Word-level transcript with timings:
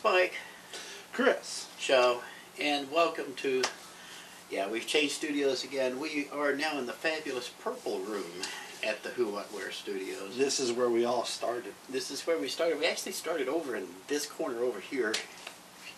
Spike 0.00 0.32
Chris. 1.12 1.66
show, 1.78 2.22
and 2.58 2.90
welcome 2.90 3.34
to. 3.36 3.62
Yeah, 4.50 4.66
we've 4.66 4.86
changed 4.86 5.12
studios 5.12 5.62
again. 5.62 6.00
We 6.00 6.26
are 6.32 6.54
now 6.54 6.78
in 6.78 6.86
the 6.86 6.94
fabulous 6.94 7.50
Purple 7.50 7.98
Room 7.98 8.24
at 8.82 9.02
the 9.02 9.10
Who 9.10 9.26
What 9.26 9.52
Where 9.52 9.70
Studios. 9.70 10.38
This 10.38 10.58
is 10.58 10.72
where 10.72 10.88
we 10.88 11.04
all 11.04 11.26
started. 11.26 11.74
This 11.90 12.10
is 12.10 12.26
where 12.26 12.38
we 12.38 12.48
started. 12.48 12.78
We 12.78 12.86
actually 12.86 13.12
started 13.12 13.46
over 13.46 13.76
in 13.76 13.88
this 14.08 14.24
corner 14.24 14.60
over 14.60 14.80
here, 14.80 15.12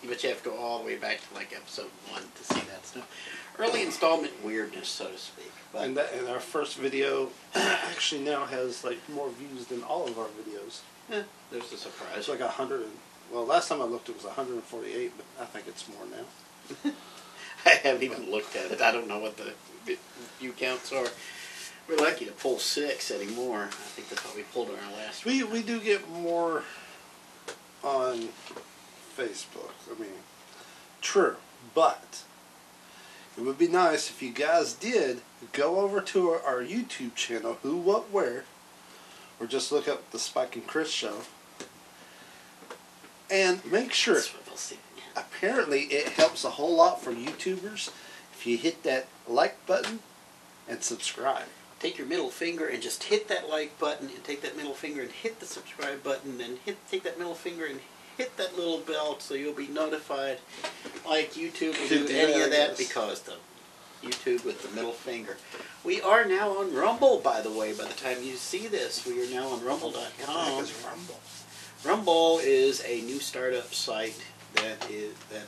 but 0.05 0.21
you 0.21 0.27
have 0.27 0.43
to 0.43 0.49
go 0.49 0.57
all 0.57 0.79
the 0.79 0.85
way 0.85 0.97
back 0.97 1.19
to 1.29 1.33
like 1.33 1.53
episode 1.55 1.89
one 2.11 2.23
to 2.23 2.43
see 2.43 2.59
that 2.71 2.85
stuff. 2.85 3.09
Early 3.57 3.83
installment 3.83 4.33
weirdness, 4.43 4.89
so 4.89 5.07
to 5.11 5.17
speak. 5.17 5.49
But 5.71 5.83
And, 5.85 5.95
that, 5.95 6.11
and 6.13 6.27
our 6.27 6.41
first 6.41 6.75
video 6.75 7.29
actually 7.55 8.19
now 8.19 8.43
has 8.47 8.83
like 8.83 8.97
more 9.07 9.29
views 9.29 9.67
than 9.67 9.81
all 9.83 10.05
of 10.09 10.19
our 10.19 10.27
videos. 10.27 10.81
eh, 11.09 11.23
there's 11.53 11.71
a 11.71 11.77
surprise. 11.77 12.17
It's 12.17 12.27
like 12.27 12.41
a 12.41 12.49
hundred 12.49 12.81
and 12.81 12.91
well, 13.33 13.45
last 13.45 13.69
time 13.69 13.81
I 13.81 13.85
looked 13.85 14.09
it 14.09 14.15
was 14.15 14.25
148, 14.25 15.11
but 15.17 15.25
I 15.41 15.45
think 15.45 15.67
it's 15.67 15.87
more 15.89 16.05
now. 16.11 16.91
I 17.65 17.69
haven't 17.69 18.03
even 18.03 18.29
looked 18.29 18.55
at 18.55 18.71
it. 18.71 18.81
I 18.81 18.91
don't 18.91 19.07
know 19.07 19.19
what 19.19 19.37
the 19.37 19.53
view 20.39 20.51
counts 20.51 20.91
are. 20.91 21.07
We're 21.87 21.97
lucky 21.97 22.25
to 22.25 22.31
pull 22.31 22.59
six 22.59 23.11
anymore. 23.11 23.63
I 23.63 23.67
think 23.67 24.09
that's 24.09 24.23
what 24.23 24.35
we 24.35 24.43
pulled 24.43 24.69
on 24.69 24.75
our 24.75 24.93
last 24.93 25.25
We 25.25 25.43
we 25.43 25.61
do 25.61 25.79
get 25.81 26.09
more 26.09 26.63
on 27.83 28.29
Facebook. 29.17 29.71
I 29.91 29.99
mean, 29.99 30.09
true, 31.01 31.35
but 31.73 32.23
it 33.37 33.41
would 33.41 33.57
be 33.57 33.67
nice 33.67 34.09
if 34.09 34.21
you 34.21 34.31
guys 34.31 34.73
did 34.73 35.21
go 35.51 35.79
over 35.79 35.99
to 36.01 36.29
our, 36.29 36.41
our 36.41 36.61
YouTube 36.61 37.15
channel, 37.15 37.57
Who 37.63 37.77
What 37.77 38.11
Where, 38.11 38.45
or 39.39 39.47
just 39.47 39.71
look 39.71 39.87
up 39.87 40.11
the 40.11 40.19
Spike 40.19 40.55
and 40.55 40.67
Chris 40.67 40.91
show, 40.91 41.21
and 43.29 43.63
make 43.71 43.93
sure. 43.93 44.21
Apparently, 45.15 45.81
it 45.81 46.09
helps 46.09 46.43
a 46.43 46.51
whole 46.51 46.75
lot 46.75 47.01
for 47.01 47.11
YouTubers 47.11 47.91
if 48.33 48.47
you 48.47 48.57
hit 48.57 48.83
that 48.83 49.07
like 49.27 49.63
button 49.65 49.99
and 50.67 50.83
subscribe. 50.83 51.45
Take 51.79 51.97
your 51.97 52.07
middle 52.07 52.29
finger 52.29 52.65
and 52.65 52.81
just 52.81 53.03
hit 53.03 53.27
that 53.27 53.49
like 53.49 53.77
button, 53.77 54.07
and 54.07 54.23
take 54.23 54.41
that 54.41 54.55
middle 54.55 54.73
finger 54.73 55.01
and 55.01 55.11
hit 55.11 55.39
the 55.39 55.45
subscribe 55.45 56.01
button, 56.01 56.39
and 56.41 56.57
hit 56.59 56.77
take 56.89 57.03
that 57.03 57.17
middle 57.17 57.35
finger 57.35 57.65
and 57.65 57.81
hit 58.17 58.37
that 58.37 58.57
little 58.57 58.79
bell 58.79 59.19
so 59.19 59.33
you'll 59.33 59.53
be 59.53 59.67
notified. 59.67 60.39
Like 61.07 61.33
YouTube 61.33 61.79
will 61.79 61.89
do 61.89 62.07
any 62.09 62.41
of 62.41 62.51
that 62.51 62.77
because 62.77 63.21
the 63.21 63.35
YouTube 64.01 64.45
with 64.45 64.61
the 64.61 64.73
middle 64.75 64.91
finger. 64.91 65.37
We 65.83 66.01
are 66.01 66.25
now 66.25 66.57
on 66.57 66.73
Rumble, 66.73 67.19
by 67.19 67.41
the 67.41 67.51
way. 67.51 67.73
By 67.73 67.85
the 67.85 67.93
time 67.93 68.17
you 68.21 68.35
see 68.35 68.67
this, 68.67 69.05
we 69.05 69.21
are 69.25 69.29
now 69.29 69.47
on 69.49 69.63
Rumble.com. 69.63 70.65
Rumble? 71.85 72.39
Is 72.41 72.83
a 72.85 73.01
new 73.01 73.19
startup 73.19 73.73
site 73.73 74.21
that 74.55 74.89
is 74.89 75.13
that 75.31 75.47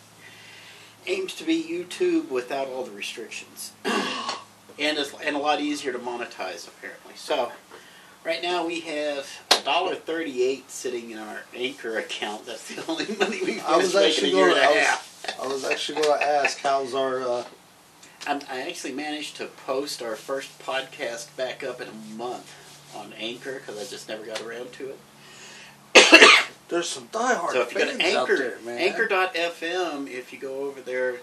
aims 1.08 1.34
to 1.36 1.44
be 1.44 1.64
YouTube 1.64 2.30
without 2.30 2.68
all 2.68 2.84
the 2.84 2.92
restrictions, 2.92 3.72
and 3.86 4.98
is 4.98 5.14
and 5.24 5.36
a 5.36 5.40
lot 5.40 5.62
easier 5.62 5.92
to 5.94 6.00
monetize 6.00 6.68
apparently. 6.68 7.14
So, 7.16 7.52
right 8.24 8.42
now 8.42 8.66
we 8.66 8.82
have 8.82 9.30
a 9.52 9.64
dollar 9.64 9.96
thirty-eight 9.96 10.70
sitting 10.70 11.12
in 11.12 11.18
our 11.20 11.44
Anchor 11.56 11.98
account. 11.98 12.46
That's 12.46 12.74
the 12.74 12.86
only 12.92 13.06
money 13.18 13.40
we've 13.44 13.64
I 13.66 13.78
was 13.78 13.94
managed 13.94 14.20
to 14.20 14.24
make 14.26 14.32
in 14.32 14.32
actually 14.32 14.32
a 14.32 14.36
year 14.36 14.48
going. 14.48 14.58
and 14.58 14.68
I 14.68 14.72
a 14.72 14.76
was, 14.76 14.86
half. 14.86 15.40
I 15.42 15.48
was 15.48 15.66
actually 15.66 16.02
going 16.02 16.20
to 16.20 16.26
ask 16.26 16.60
how's 16.60 16.94
our. 16.94 17.22
Uh, 17.22 17.44
I 18.28 18.62
actually 18.68 18.94
managed 18.94 19.38
to 19.38 19.46
post 19.46 20.02
our 20.02 20.16
first 20.16 20.58
podcast 20.60 21.36
back 21.38 21.64
up 21.64 21.80
in 21.80 21.88
a 21.88 22.18
month 22.18 22.52
on 22.96 23.14
Anchor 23.14 23.60
because 23.60 23.78
I 23.80 23.90
just 23.90 24.10
never 24.10 24.26
got 24.26 24.42
around 24.42 24.74
to 24.74 24.90
it. 24.90 24.98
There's 26.70 26.90
some 26.90 27.08
diehard 27.10 27.52
So 27.52 27.62
if 27.62 27.74
you 27.74 27.80
go 27.80 27.98
to 27.98 28.04
Anchor, 28.04 28.38
there, 28.38 28.58
man. 28.66 28.78
Anchor.fm, 28.80 30.08
if 30.10 30.34
you 30.34 30.40
go 30.40 30.64
over 30.66 30.82
there, 30.82 31.18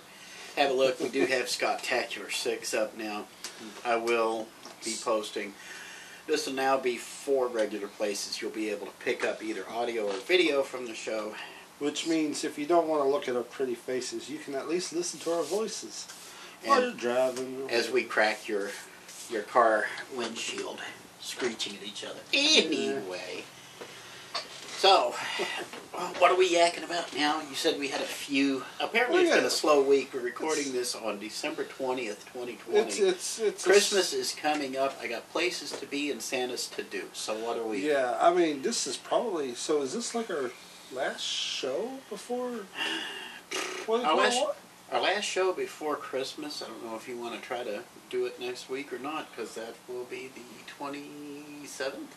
have 0.57 0.71
a 0.71 0.75
look. 0.75 1.01
We 1.01 1.09
do 1.09 1.27
have 1.27 1.49
Scott 1.49 1.83
Tacular 1.83 2.31
6 2.31 2.75
up 2.75 2.97
now. 2.97 3.25
I 3.85 3.97
will 3.97 4.47
be 4.85 4.95
posting. 5.03 5.55
This 6.27 6.47
will 6.47 6.55
now 6.55 6.79
be 6.79 6.97
four 6.97 7.49
regular 7.49 7.89
places 7.89 8.41
you'll 8.41 8.51
be 8.53 8.71
able 8.71 8.87
to 8.87 8.93
pick 9.01 9.25
up 9.25 9.43
either 9.43 9.69
audio 9.69 10.07
or 10.07 10.13
video 10.13 10.63
from 10.63 10.87
the 10.87 10.95
show. 10.95 11.35
Which 11.79 12.07
means 12.07 12.45
if 12.45 12.59
you 12.59 12.67
don't 12.67 12.87
want 12.87 13.03
to 13.03 13.09
look 13.09 13.29
at 13.29 13.35
our 13.35 13.43
pretty 13.43 13.75
faces, 13.75 14.31
you 14.31 14.39
can 14.39 14.55
at 14.55 14.69
least 14.69 14.93
listen 14.93 15.19
to 15.21 15.33
our 15.33 15.43
voices 15.43 16.07
while 16.65 16.81
And 16.81 17.01
you're 17.01 17.15
driving. 17.15 17.69
as 17.71 17.91
we 17.91 18.05
crack 18.05 18.47
your 18.47 18.71
your 19.29 19.43
car 19.43 19.87
windshield, 20.15 20.81
screeching 21.21 21.77
at 21.77 21.83
each 21.83 22.05
other. 22.05 22.21
Anyway. 22.33 23.43
So, 24.83 25.15
what 26.19 26.33
are 26.33 26.37
we 26.37 26.57
yakking 26.57 26.83
about 26.83 27.15
now? 27.17 27.41
You 27.49 27.55
said 27.55 27.79
we 27.79 27.87
had 27.87 28.01
a 28.01 28.05
few. 28.05 28.65
Apparently, 28.81 29.21
We 29.21 29.27
it's 29.27 29.37
been 29.37 29.45
a 29.45 29.49
slow 29.49 29.81
week. 29.81 30.11
We're 30.13 30.19
recording 30.19 30.73
this 30.73 30.97
on 30.97 31.21
December 31.21 31.63
20th, 31.63 32.27
2020. 32.33 32.81
it's 32.81 32.99
it's 32.99 33.39
it's 33.39 33.65
Christmas 33.65 34.13
is 34.13 34.35
coming 34.35 34.77
up. 34.77 34.99
I 35.01 35.07
got 35.07 35.31
places 35.31 35.71
to 35.71 35.87
be 35.87 36.11
and 36.11 36.21
Santa's 36.21 36.67
to 36.67 36.83
do. 36.83 37.05
So, 37.13 37.33
what 37.33 37.59
are 37.59 37.63
we? 37.63 37.89
Yeah, 37.89 38.19
I 38.21 38.35
mean, 38.35 38.63
this 38.63 38.89
is 38.89 38.97
probably. 38.97 39.55
So, 39.55 39.83
is 39.83 39.93
this 39.93 40.17
like 40.17 40.29
our 40.31 40.51
last 40.93 41.23
show 41.23 42.01
before? 42.11 42.51
What, 43.87 44.05
Our 44.05 44.17
last- 44.17 44.41
what? 44.41 44.57
Our 44.91 45.01
last 45.01 45.25
show 45.25 45.53
before 45.53 45.95
Christmas. 45.95 46.61
I 46.61 46.67
don't 46.67 46.85
know 46.85 46.97
if 46.97 47.07
you 47.07 47.17
want 47.17 47.41
to 47.41 47.41
try 47.41 47.63
to 47.63 47.85
do 48.11 48.27
it 48.27 48.41
next 48.41 48.69
week 48.69 48.93
or 48.93 48.99
not, 48.99 49.31
because 49.31 49.55
that 49.55 49.75
will 49.87 50.07
be 50.11 50.29
the 50.35 50.43
27th. 50.77 52.09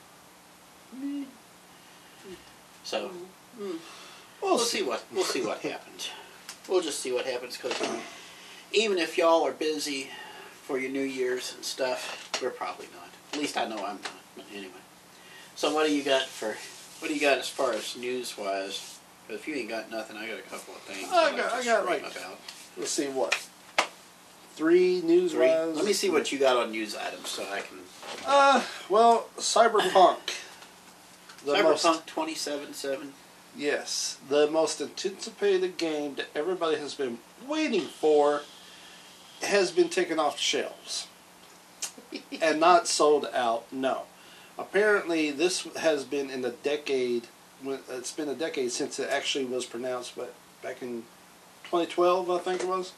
So. 2.86 3.12
We'll, 3.60 3.74
We'll 4.42 4.58
see 4.60 4.84
what 4.84 5.04
we'll 5.14 5.24
see 5.24 5.42
what 5.42 5.60
happens. 5.60 6.10
We'll 6.70 6.82
just 6.82 7.00
see 7.00 7.12
what 7.12 7.26
happens 7.26 7.58
because 7.58 7.74
even 8.74 8.98
if 8.98 9.18
y'all 9.18 9.44
are 9.44 9.52
busy 9.52 10.10
for 10.64 10.78
your 10.78 10.92
New 10.92 11.02
Year's 11.02 11.54
and 11.56 11.64
stuff, 11.64 12.30
we're 12.42 12.50
probably 12.52 12.88
not. 12.94 13.10
At 13.34 13.40
least 13.40 13.58
I 13.58 13.66
know 13.66 13.78
I'm 13.78 14.02
not. 14.02 14.12
But 14.36 14.46
anyway, 14.54 14.72
so 15.56 15.74
what 15.74 15.88
do 15.88 15.96
you 15.96 16.04
got 16.04 16.24
for 16.28 16.56
what 17.00 17.08
do 17.08 17.14
you 17.16 17.22
got 17.22 17.38
as 17.40 17.48
far 17.50 17.72
as 17.74 17.96
news 17.98 18.38
wise? 18.38 19.00
If 19.30 19.48
you 19.48 19.56
ain't 19.56 19.70
got 19.70 19.90
nothing, 19.90 20.18
I 20.18 20.28
got 20.28 20.38
a 20.38 20.42
couple 20.44 20.76
of 20.76 20.82
things. 20.82 21.08
I 21.12 21.36
got- 21.36 21.52
I 21.54 21.64
got, 21.64 21.86
like, 21.86 22.02
about. 22.02 22.40
Let's 22.78 22.92
see 22.92 23.08
what. 23.08 23.36
Three 24.56 25.02
news 25.02 25.32
Three. 25.32 25.48
wise. 25.48 25.76
Let 25.76 25.86
me 25.86 25.94
see 25.94 26.10
what 26.12 26.32
you 26.32 26.38
got 26.38 26.56
on 26.58 26.72
news 26.72 26.96
items 26.96 27.30
so 27.30 27.44
I 27.52 27.62
can. 27.62 27.80
Uh, 28.26 28.62
well, 28.90 29.28
Cyberpunk. 29.38 30.18
The 31.46 31.62
most 31.62 31.86
Cyberpunk 31.86 32.36
seven 32.36 32.74
seven. 32.74 33.14
Yes, 33.56 34.18
the 34.28 34.48
most 34.50 34.82
anticipated 34.82 35.78
game 35.78 36.16
that 36.16 36.28
everybody 36.36 36.78
has 36.78 36.96
been 36.96 37.20
waiting 37.48 37.86
for 37.86 38.42
has 39.44 39.72
been 39.72 39.90
taken 39.90 40.20
off 40.20 40.38
the 40.38 40.42
shelves 40.42 41.08
and 42.42 42.60
not 42.60 42.88
sold 42.88 43.28
out. 43.32 43.72
No, 43.72 44.04
apparently 44.58 45.30
this 45.30 45.68
has 45.78 46.04
been 46.04 46.32
in 46.32 46.44
a 46.44 46.50
decade. 46.52 47.28
It's 47.64 48.12
been 48.12 48.30
a 48.30 48.36
decade 48.36 48.72
since 48.72 49.00
it 49.00 49.10
actually 49.10 49.46
was 49.46 49.66
pronounced, 49.66 50.16
but 50.16 50.34
back 50.64 50.82
in 50.82 51.04
2012, 51.66 52.30
I 52.30 52.38
think 52.40 52.64
it 52.64 52.68
was. 52.68 52.94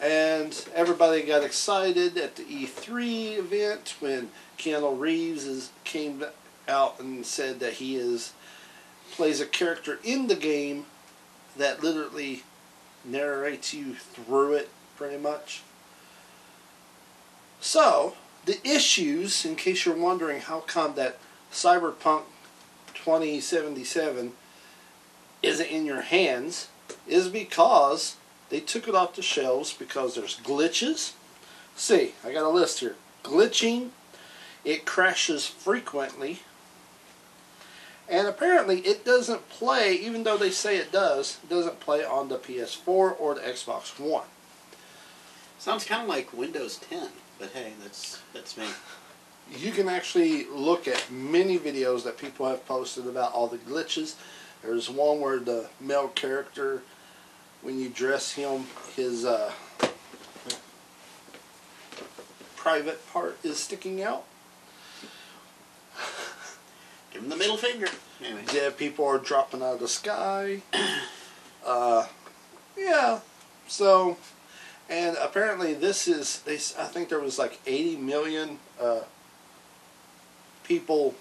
And 0.00 0.64
everybody 0.74 1.22
got 1.22 1.42
excited 1.42 2.16
at 2.18 2.36
the 2.36 2.44
E3 2.44 3.38
event 3.38 3.96
when 4.00 4.30
Keanu 4.56 4.98
Reeves 4.98 5.44
is, 5.44 5.70
came 5.84 6.22
out 6.68 7.00
and 7.00 7.24
said 7.24 7.60
that 7.60 7.74
he 7.74 7.96
is 7.96 8.32
plays 9.12 9.40
a 9.40 9.46
character 9.46 9.98
in 10.04 10.26
the 10.26 10.36
game 10.36 10.84
that 11.56 11.82
literally 11.82 12.42
narrates 13.04 13.72
you 13.74 13.94
through 13.94 14.52
it 14.52 14.68
pretty 14.96 15.16
much. 15.16 15.62
So, 17.60 18.14
the 18.44 18.58
issues, 18.66 19.44
in 19.44 19.56
case 19.56 19.84
you're 19.84 19.96
wondering 19.96 20.40
how 20.40 20.60
come 20.60 20.94
that 20.94 21.18
Cyberpunk 21.52 22.22
2077 22.94 24.32
isn't 25.42 25.66
in 25.66 25.84
your 25.84 26.02
hands, 26.02 26.68
is 27.06 27.28
because 27.28 28.16
they 28.50 28.60
took 28.60 28.88
it 28.88 28.94
off 28.94 29.14
the 29.14 29.22
shelves 29.22 29.72
because 29.72 30.14
there's 30.14 30.38
glitches. 30.38 31.12
See, 31.76 32.14
I 32.24 32.32
got 32.32 32.44
a 32.44 32.48
list 32.48 32.80
here. 32.80 32.96
Glitching, 33.22 33.90
it 34.64 34.84
crashes 34.84 35.46
frequently, 35.46 36.40
and 38.10 38.26
apparently, 38.26 38.80
it 38.80 39.04
doesn't 39.04 39.48
play, 39.48 39.94
even 39.94 40.24
though 40.24 40.38
they 40.38 40.50
say 40.50 40.78
it 40.78 40.90
does, 40.90 41.38
it 41.42 41.50
doesn't 41.50 41.80
play 41.80 42.04
on 42.04 42.28
the 42.28 42.38
PS4 42.38 42.88
or 43.18 43.34
the 43.34 43.40
Xbox 43.40 43.98
One. 44.00 44.26
Sounds 45.58 45.84
kind 45.84 46.02
of 46.02 46.08
like 46.08 46.32
Windows 46.32 46.78
10, 46.88 47.08
but 47.38 47.50
hey, 47.50 47.72
that's 47.82 48.20
that's 48.32 48.56
me. 48.56 48.68
You 49.56 49.72
can 49.72 49.88
actually 49.88 50.44
look 50.46 50.86
at 50.86 51.10
many 51.10 51.58
videos 51.58 52.04
that 52.04 52.18
people 52.18 52.46
have 52.46 52.66
posted 52.66 53.06
about 53.06 53.32
all 53.32 53.46
the 53.46 53.58
glitches. 53.58 54.14
There's 54.62 54.90
one 54.90 55.20
where 55.20 55.38
the 55.38 55.68
male 55.80 56.08
character, 56.08 56.82
when 57.62 57.78
you 57.78 57.88
dress 57.88 58.32
him, 58.32 58.66
his 58.94 59.24
uh, 59.24 59.52
private 62.56 63.06
part 63.12 63.38
is 63.42 63.58
sticking 63.58 64.02
out. 64.02 64.24
Give 67.18 67.24
him 67.24 67.30
the 67.30 67.36
middle 67.36 67.56
finger. 67.56 67.88
Anyway. 68.24 68.44
Dead 68.46 68.76
people 68.76 69.04
are 69.04 69.18
dropping 69.18 69.60
out 69.60 69.74
of 69.74 69.80
the 69.80 69.88
sky. 69.88 70.62
Uh, 71.66 72.06
yeah. 72.78 73.18
So, 73.66 74.16
and 74.88 75.18
apparently 75.20 75.74
this 75.74 76.08
is 76.08 76.40
they. 76.42 76.54
I 76.54 76.86
think 76.86 77.10
there 77.10 77.18
was 77.18 77.38
like 77.38 77.60
80 77.66 77.96
million 77.96 78.58
uh, 78.80 79.00
people 80.64 81.14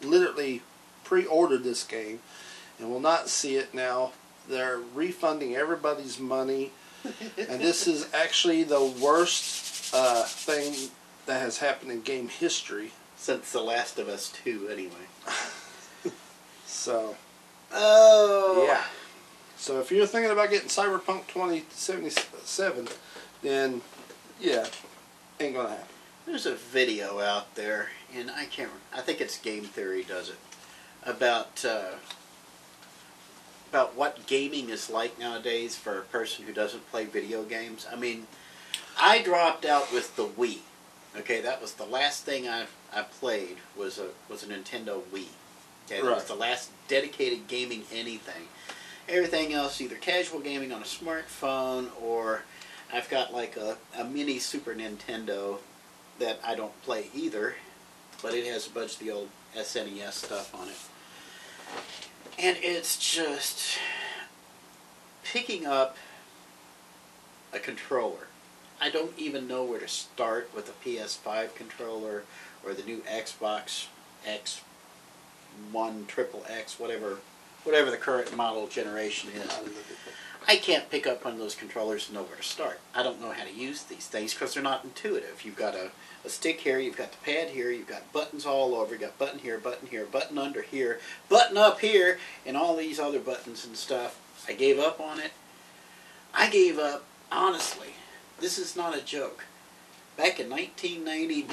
literally 0.00 0.62
pre-ordered 1.04 1.64
this 1.64 1.84
game 1.84 2.20
and 2.78 2.88
will 2.88 3.00
not 3.00 3.28
see 3.28 3.56
it 3.56 3.74
now. 3.74 4.12
They're 4.48 4.80
refunding 4.94 5.54
everybody's 5.54 6.18
money, 6.18 6.70
and 7.36 7.60
this 7.60 7.86
is 7.86 8.08
actually 8.14 8.62
the 8.62 8.82
worst 9.02 9.92
uh, 9.92 10.22
thing 10.22 10.90
that 11.26 11.42
has 11.42 11.58
happened 11.58 11.90
in 11.90 12.00
game 12.00 12.28
history. 12.28 12.92
Since 13.20 13.52
The 13.52 13.60
Last 13.60 13.98
of 13.98 14.08
Us 14.08 14.32
2, 14.44 14.68
anyway. 14.72 14.92
So. 16.64 17.16
Oh. 17.72 18.64
Yeah. 18.66 18.84
So 19.56 19.80
if 19.80 19.90
you're 19.92 20.06
thinking 20.06 20.30
about 20.30 20.48
getting 20.48 20.68
Cyberpunk 20.68 21.26
2077, 21.26 22.88
then 23.42 23.82
yeah, 24.40 24.66
ain't 25.38 25.56
gonna 25.56 25.68
happen. 25.68 25.84
There's 26.24 26.46
a 26.46 26.54
video 26.54 27.20
out 27.20 27.54
there, 27.56 27.90
and 28.14 28.30
I 28.30 28.46
can't. 28.46 28.70
I 28.94 29.02
think 29.02 29.20
it's 29.20 29.36
Game 29.36 29.64
Theory 29.64 30.04
does 30.04 30.30
it 30.30 30.38
about 31.04 31.64
uh, 31.64 31.96
about 33.68 33.94
what 33.94 34.26
gaming 34.26 34.70
is 34.70 34.88
like 34.88 35.18
nowadays 35.18 35.76
for 35.76 35.98
a 35.98 36.02
person 36.02 36.46
who 36.46 36.52
doesn't 36.52 36.90
play 36.90 37.04
video 37.04 37.42
games. 37.42 37.86
I 37.92 37.96
mean, 37.96 38.26
I 38.98 39.20
dropped 39.20 39.66
out 39.66 39.92
with 39.92 40.16
the 40.16 40.26
Wii. 40.26 40.60
Okay, 41.16 41.40
that 41.40 41.60
was 41.60 41.74
the 41.74 41.84
last 41.84 42.24
thing 42.24 42.48
I 42.48 42.66
I 42.92 43.02
played 43.02 43.56
was 43.76 43.98
a 43.98 44.08
was 44.28 44.42
a 44.42 44.46
Nintendo 44.46 45.02
Wii. 45.12 45.26
Okay, 45.86 46.02
that 46.02 46.04
was 46.04 46.24
the 46.24 46.34
last 46.34 46.70
dedicated 46.88 47.48
gaming 47.48 47.82
anything. 47.92 48.48
Everything 49.08 49.52
else, 49.52 49.80
either 49.80 49.96
casual 49.96 50.38
gaming 50.38 50.72
on 50.72 50.82
a 50.82 50.84
smartphone 50.84 51.88
or 52.00 52.44
I've 52.92 53.08
got 53.08 53.32
like 53.32 53.56
a, 53.56 53.76
a 53.98 54.04
mini 54.04 54.38
Super 54.38 54.74
Nintendo 54.74 55.58
that 56.20 56.38
I 56.44 56.54
don't 56.54 56.80
play 56.82 57.06
either, 57.14 57.56
but 58.22 58.34
it 58.34 58.46
has 58.46 58.66
a 58.66 58.70
bunch 58.70 58.94
of 58.94 58.98
the 59.00 59.10
old 59.10 59.28
SNES 59.56 60.12
stuff 60.12 60.54
on 60.54 60.68
it. 60.68 60.76
And 62.38 62.56
it's 62.60 62.96
just 62.98 63.78
picking 65.24 65.66
up 65.66 65.96
a 67.52 67.58
controller. 67.58 68.28
I 68.80 68.88
don't 68.88 69.12
even 69.18 69.46
know 69.46 69.62
where 69.62 69.80
to 69.80 69.88
start 69.88 70.50
with 70.54 70.68
a 70.68 70.88
PS5 70.88 71.54
controller 71.54 72.24
or 72.64 72.72
the 72.72 72.82
new 72.82 72.98
Xbox 73.00 73.88
X 74.26 74.62
One 75.70 76.06
Triple 76.06 76.44
X, 76.48 76.80
whatever, 76.80 77.18
whatever 77.64 77.90
the 77.90 77.98
current 77.98 78.34
model 78.34 78.66
generation 78.68 79.30
is. 79.32 79.60
I 80.48 80.56
can't 80.56 80.90
pick 80.90 81.06
up 81.06 81.24
one 81.24 81.34
of 81.34 81.38
those 81.38 81.54
controllers 81.54 82.06
and 82.06 82.16
know 82.16 82.22
where 82.22 82.36
to 82.36 82.42
start. 82.42 82.80
I 82.94 83.02
don't 83.02 83.20
know 83.20 83.32
how 83.32 83.44
to 83.44 83.52
use 83.52 83.82
these 83.82 84.06
things 84.06 84.32
because 84.32 84.54
they're 84.54 84.62
not 84.62 84.82
intuitive. 84.82 85.42
You've 85.44 85.56
got 85.56 85.74
a, 85.74 85.90
a 86.24 86.30
stick 86.30 86.60
here, 86.60 86.78
you've 86.78 86.96
got 86.96 87.12
the 87.12 87.18
pad 87.18 87.50
here, 87.50 87.70
you've 87.70 87.86
got 87.86 88.10
buttons 88.14 88.46
all 88.46 88.74
over, 88.74 88.92
you've 88.92 89.02
got 89.02 89.18
button 89.18 89.40
here, 89.40 89.58
button 89.58 89.88
here, 89.88 90.06
button 90.06 90.38
under 90.38 90.62
here, 90.62 91.00
button 91.28 91.58
up 91.58 91.80
here, 91.80 92.18
and 92.46 92.56
all 92.56 92.74
these 92.74 92.98
other 92.98 93.20
buttons 93.20 93.66
and 93.66 93.76
stuff. 93.76 94.18
I 94.48 94.54
gave 94.54 94.78
up 94.78 94.98
on 94.98 95.20
it. 95.20 95.32
I 96.32 96.48
gave 96.48 96.78
up, 96.78 97.04
honestly. 97.30 97.94
This 98.40 98.58
is 98.58 98.74
not 98.74 98.96
a 98.96 99.02
joke. 99.02 99.44
Back 100.16 100.40
in 100.40 100.48
1990, 100.48 101.46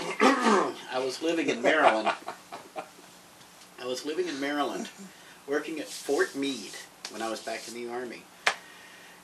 I 0.92 1.00
was 1.00 1.22
living 1.22 1.50
in 1.50 1.62
Maryland. 1.62 2.12
I 3.80 3.86
was 3.86 4.06
living 4.06 4.28
in 4.28 4.40
Maryland, 4.40 4.90
working 5.48 5.80
at 5.80 5.88
Fort 5.88 6.36
Meade 6.36 6.76
when 7.10 7.22
I 7.22 7.30
was 7.30 7.42
back 7.42 7.68
in 7.68 7.74
the 7.74 7.90
Army. 7.90 8.24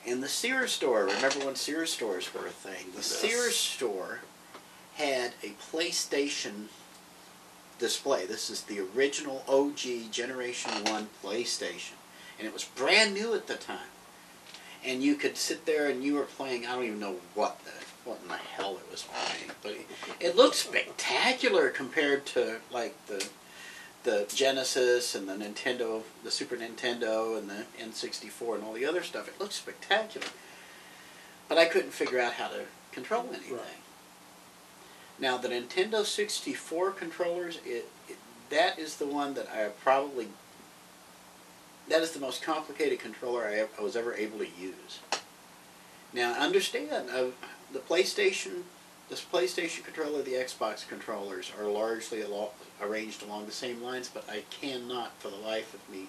And 0.06 0.22
the 0.22 0.28
Sears 0.28 0.72
store, 0.72 1.04
remember 1.06 1.46
when 1.46 1.56
Sears 1.56 1.90
stores 1.90 2.32
were 2.34 2.46
a 2.46 2.50
thing? 2.50 2.92
The 2.94 3.02
Sears 3.02 3.56
store 3.56 4.20
had 4.96 5.32
a 5.42 5.54
PlayStation 5.72 6.66
display. 7.78 8.26
This 8.26 8.50
is 8.50 8.62
the 8.62 8.80
original 8.94 9.42
OG 9.48 10.10
Generation 10.10 10.70
1 10.84 11.08
PlayStation. 11.22 11.94
And 12.38 12.46
it 12.46 12.52
was 12.52 12.64
brand 12.64 13.14
new 13.14 13.34
at 13.34 13.46
the 13.46 13.56
time. 13.56 13.78
And 14.86 15.02
you 15.02 15.14
could 15.14 15.36
sit 15.36 15.64
there 15.66 15.88
and 15.88 16.04
you 16.04 16.14
were 16.14 16.24
playing, 16.24 16.66
I 16.66 16.74
don't 16.74 16.84
even 16.84 17.00
know 17.00 17.16
what 17.34 17.58
the 17.64 17.70
what 18.04 18.20
in 18.22 18.28
the 18.28 18.36
hell 18.36 18.76
it 18.76 18.90
was 18.90 19.02
playing, 19.02 19.50
but 19.62 19.74
it, 20.20 20.36
looked 20.36 20.56
spectacular 20.56 21.70
compared 21.70 22.26
to 22.26 22.58
like 22.70 22.94
the 23.06 23.26
the 24.02 24.30
Genesis 24.34 25.14
and 25.14 25.26
the 25.26 25.32
Nintendo, 25.32 26.02
the 26.22 26.30
Super 26.30 26.56
Nintendo 26.56 27.38
and 27.38 27.48
the 27.48 27.64
N64 27.80 28.56
and 28.56 28.64
all 28.64 28.74
the 28.74 28.84
other 28.84 29.02
stuff. 29.02 29.26
It 29.28 29.40
looked 29.40 29.54
spectacular. 29.54 30.26
But 31.48 31.56
I 31.56 31.64
couldn't 31.64 31.92
figure 31.92 32.20
out 32.20 32.34
how 32.34 32.48
to 32.48 32.64
control 32.92 33.26
anything. 33.30 33.54
Right. 33.54 33.80
Now 35.18 35.38
the 35.38 35.48
Nintendo 35.48 36.04
64 36.04 36.90
controllers, 36.92 37.60
it, 37.64 37.88
it 38.08 38.18
that 38.50 38.78
is 38.78 38.96
the 38.96 39.06
one 39.06 39.32
that 39.34 39.48
I 39.48 39.68
probably 39.82 40.28
that 41.88 42.02
is 42.02 42.12
the 42.12 42.20
most 42.20 42.42
complicated 42.42 42.98
controller 42.98 43.44
I, 43.44 43.66
I 43.78 43.82
was 43.82 43.96
ever 43.96 44.14
able 44.14 44.38
to 44.38 44.48
use. 44.58 45.00
Now 46.12 46.32
understand, 46.34 47.10
uh, 47.10 47.26
the 47.72 47.80
PlayStation, 47.80 48.62
this 49.08 49.24
PlayStation 49.24 49.84
controller, 49.84 50.22
the 50.22 50.34
Xbox 50.34 50.86
controllers 50.86 51.50
are 51.58 51.66
largely 51.66 52.22
alo- 52.22 52.52
arranged 52.80 53.22
along 53.22 53.46
the 53.46 53.52
same 53.52 53.82
lines, 53.82 54.08
but 54.12 54.24
I 54.30 54.44
cannot, 54.50 55.12
for 55.18 55.28
the 55.28 55.36
life 55.36 55.74
of 55.74 55.88
me, 55.92 56.06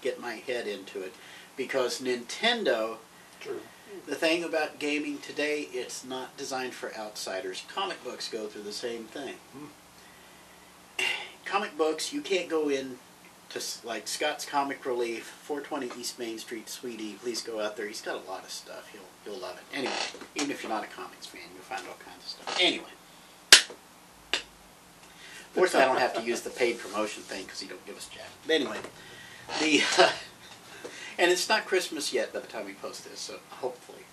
get 0.00 0.20
my 0.20 0.34
head 0.34 0.66
into 0.66 1.02
it 1.02 1.12
because 1.56 2.00
Nintendo 2.00 2.98
True. 3.40 3.60
the 4.06 4.14
thing 4.14 4.44
about 4.44 4.78
gaming 4.78 5.18
today, 5.18 5.68
it's 5.72 6.04
not 6.04 6.36
designed 6.36 6.74
for 6.74 6.94
outsiders. 6.96 7.64
Comic 7.74 8.02
books 8.04 8.28
go 8.28 8.46
through 8.46 8.62
the 8.62 8.72
same 8.72 9.04
thing. 9.04 9.34
Comic 11.44 11.76
books, 11.76 12.12
you 12.12 12.20
can't 12.20 12.48
go 12.48 12.68
in 12.68 12.98
to 13.50 13.62
like 13.84 14.06
Scott's 14.06 14.44
Comic 14.44 14.84
Relief, 14.84 15.24
420 15.42 16.00
East 16.00 16.18
Main 16.18 16.38
Street, 16.38 16.68
Sweetie. 16.68 17.14
Please 17.14 17.42
go 17.42 17.60
out 17.60 17.76
there. 17.76 17.86
He's 17.86 18.02
got 18.02 18.22
a 18.22 18.30
lot 18.30 18.44
of 18.44 18.50
stuff. 18.50 18.90
He'll 18.92 19.00
you'll 19.24 19.40
love 19.40 19.58
it. 19.58 19.76
Anyway, 19.76 19.92
even 20.34 20.50
if 20.50 20.62
you're 20.62 20.72
not 20.72 20.84
a 20.84 20.88
comics 20.88 21.26
fan, 21.26 21.42
you'll 21.54 21.62
find 21.62 21.82
all 21.88 21.96
kinds 22.04 22.24
of 22.24 22.28
stuff. 22.28 22.58
Anyway. 22.60 22.84
Fortunately, 25.52 25.82
I 25.82 25.86
don't 25.86 25.98
have 25.98 26.14
to 26.14 26.22
use 26.22 26.42
the 26.42 26.50
paid 26.50 26.78
promotion 26.78 27.22
thing 27.22 27.44
because 27.44 27.60
he 27.60 27.66
don't 27.66 27.84
give 27.86 27.96
us 27.96 28.08
jack. 28.08 28.28
But 28.46 28.54
anyway, 28.56 28.78
the 29.60 29.82
and 31.18 31.30
it's 31.30 31.48
not 31.48 31.64
Christmas 31.64 32.12
yet 32.12 32.32
by 32.32 32.40
the 32.40 32.46
time 32.46 32.66
we 32.66 32.74
post 32.74 33.10
this, 33.10 33.18
so 33.18 33.36
hopefully, 33.50 34.04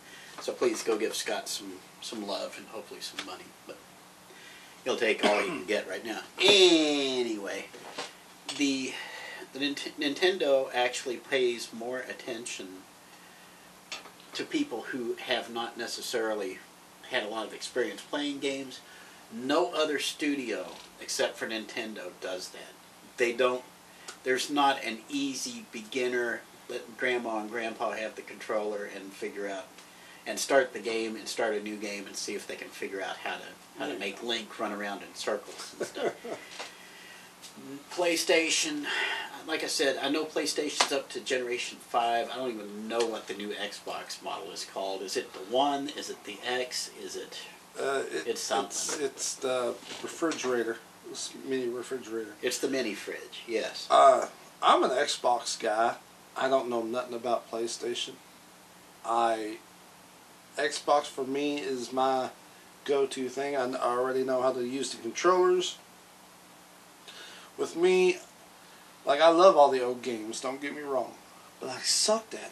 so 0.42 0.54
please 0.54 0.82
go 0.82 0.98
give 0.98 1.14
Scott 1.14 1.50
some 1.50 1.74
some 2.02 2.26
love 2.26 2.56
and 2.58 2.68
hopefully 2.68 3.02
some 3.02 3.24
money. 3.26 3.44
But 3.68 3.78
he'll 4.86 4.98
take 4.98 5.24
all 5.26 5.40
he 5.40 5.48
can 5.48 5.66
get 5.66 5.88
right 5.90 6.06
now. 6.06 6.22
Anyway, 6.40 7.66
the 8.58 8.94
the 9.56 9.62
Nint- 9.62 9.94
Nintendo 9.98 10.70
actually 10.74 11.16
pays 11.16 11.72
more 11.72 12.00
attention 12.00 12.68
to 14.34 14.44
people 14.44 14.82
who 14.90 15.14
have 15.14 15.50
not 15.50 15.78
necessarily 15.78 16.60
had 17.10 17.24
a 17.24 17.30
lot 17.30 17.48
of 17.48 17.54
experience 17.54 18.02
playing 18.02 18.40
games. 18.40 18.82
No 19.32 19.72
other 19.74 19.98
studio 19.98 20.68
except 21.00 21.38
for 21.38 21.48
Nintendo 21.48 22.10
does 22.20 22.50
that. 22.50 22.74
They 23.16 23.32
don't. 23.32 23.64
There's 24.26 24.50
not 24.50 24.84
an 24.84 25.00
easy 25.08 25.66
beginner. 25.72 26.42
Let 26.68 26.98
grandma 26.98 27.40
and 27.40 27.50
grandpa 27.50 27.92
have 27.92 28.16
the 28.16 28.24
controller 28.24 28.90
and 28.94 29.14
figure 29.14 29.48
out 29.48 29.68
and 30.28 30.38
start 30.38 30.74
the 30.74 30.80
game 30.80 31.16
and 31.16 31.30
start 31.30 31.56
a 31.56 31.62
new 31.64 31.78
game 31.78 32.08
and 32.08 32.16
see 32.16 32.36
if 32.36 32.46
they 32.46 32.56
can 32.56 32.68
figure 32.68 33.02
out 33.02 33.18
how 33.18 33.36
to 33.36 33.80
how 33.80 33.88
to 33.88 33.98
make 33.98 34.22
Link 34.22 34.60
run 34.60 34.74
around 34.74 35.02
in 35.02 35.16
circles 35.16 35.76
and 35.80 35.88
stuff. 35.88 36.70
PlayStation, 37.92 38.86
like 39.48 39.64
I 39.64 39.68
said, 39.68 39.98
I 40.02 40.10
know 40.10 40.26
PlayStation's 40.26 40.92
up 40.92 41.10
to 41.10 41.20
Generation 41.20 41.78
5. 41.80 42.30
I 42.32 42.36
don't 42.36 42.52
even 42.52 42.88
know 42.88 43.06
what 43.06 43.28
the 43.28 43.34
new 43.34 43.50
Xbox 43.50 44.22
model 44.24 44.52
is 44.52 44.66
called. 44.66 45.02
Is 45.02 45.18
it 45.18 45.32
the 45.34 45.40
One? 45.40 45.90
Is 45.90 46.10
it 46.10 46.24
the 46.24 46.38
X? 46.46 46.92
Is 47.02 47.16
it. 47.16 47.40
Uh, 47.80 48.04
it, 48.12 48.28
It's 48.28 48.42
something. 48.42 48.70
It's, 48.70 49.00
it's 49.00 49.36
the 49.36 49.76
refrigerator, 50.02 50.78
this 51.10 51.34
mini 51.48 51.68
refrigerator. 51.68 52.34
It's 52.42 52.60
the 52.60 52.70
mini 52.70 52.94
fridge, 52.94 53.44
yes. 53.48 53.88
Uh, 53.90 54.28
I'm 54.62 54.84
an 54.84 54.92
Xbox 54.92 55.60
guy. 55.60 55.96
I 56.38 56.50
don't 56.50 56.70
know 56.70 56.84
nothing 56.84 57.14
about 57.14 57.50
PlayStation. 57.50 58.14
I 59.06 59.58
Xbox 60.58 61.06
for 61.06 61.26
me 61.26 61.58
is 61.58 61.92
my 61.92 62.30
go-to 62.86 63.30
thing. 63.30 63.56
I 63.56 63.74
already 63.76 64.24
know 64.24 64.42
how 64.42 64.54
to 64.54 64.66
use 64.66 64.92
the 64.92 65.02
controllers. 65.02 65.78
With 67.58 67.76
me, 67.76 68.18
like 69.06 69.22
I 69.22 69.30
love 69.30 69.56
all 69.56 69.70
the 69.70 69.84
old 69.84 70.02
games. 70.02 70.42
Don't 70.42 70.62
get 70.62 70.76
me 70.76 70.82
wrong, 70.82 71.14
but 71.60 71.70
I 71.70 71.80
sucked 71.80 72.34
at 72.34 72.42
them. 72.42 72.52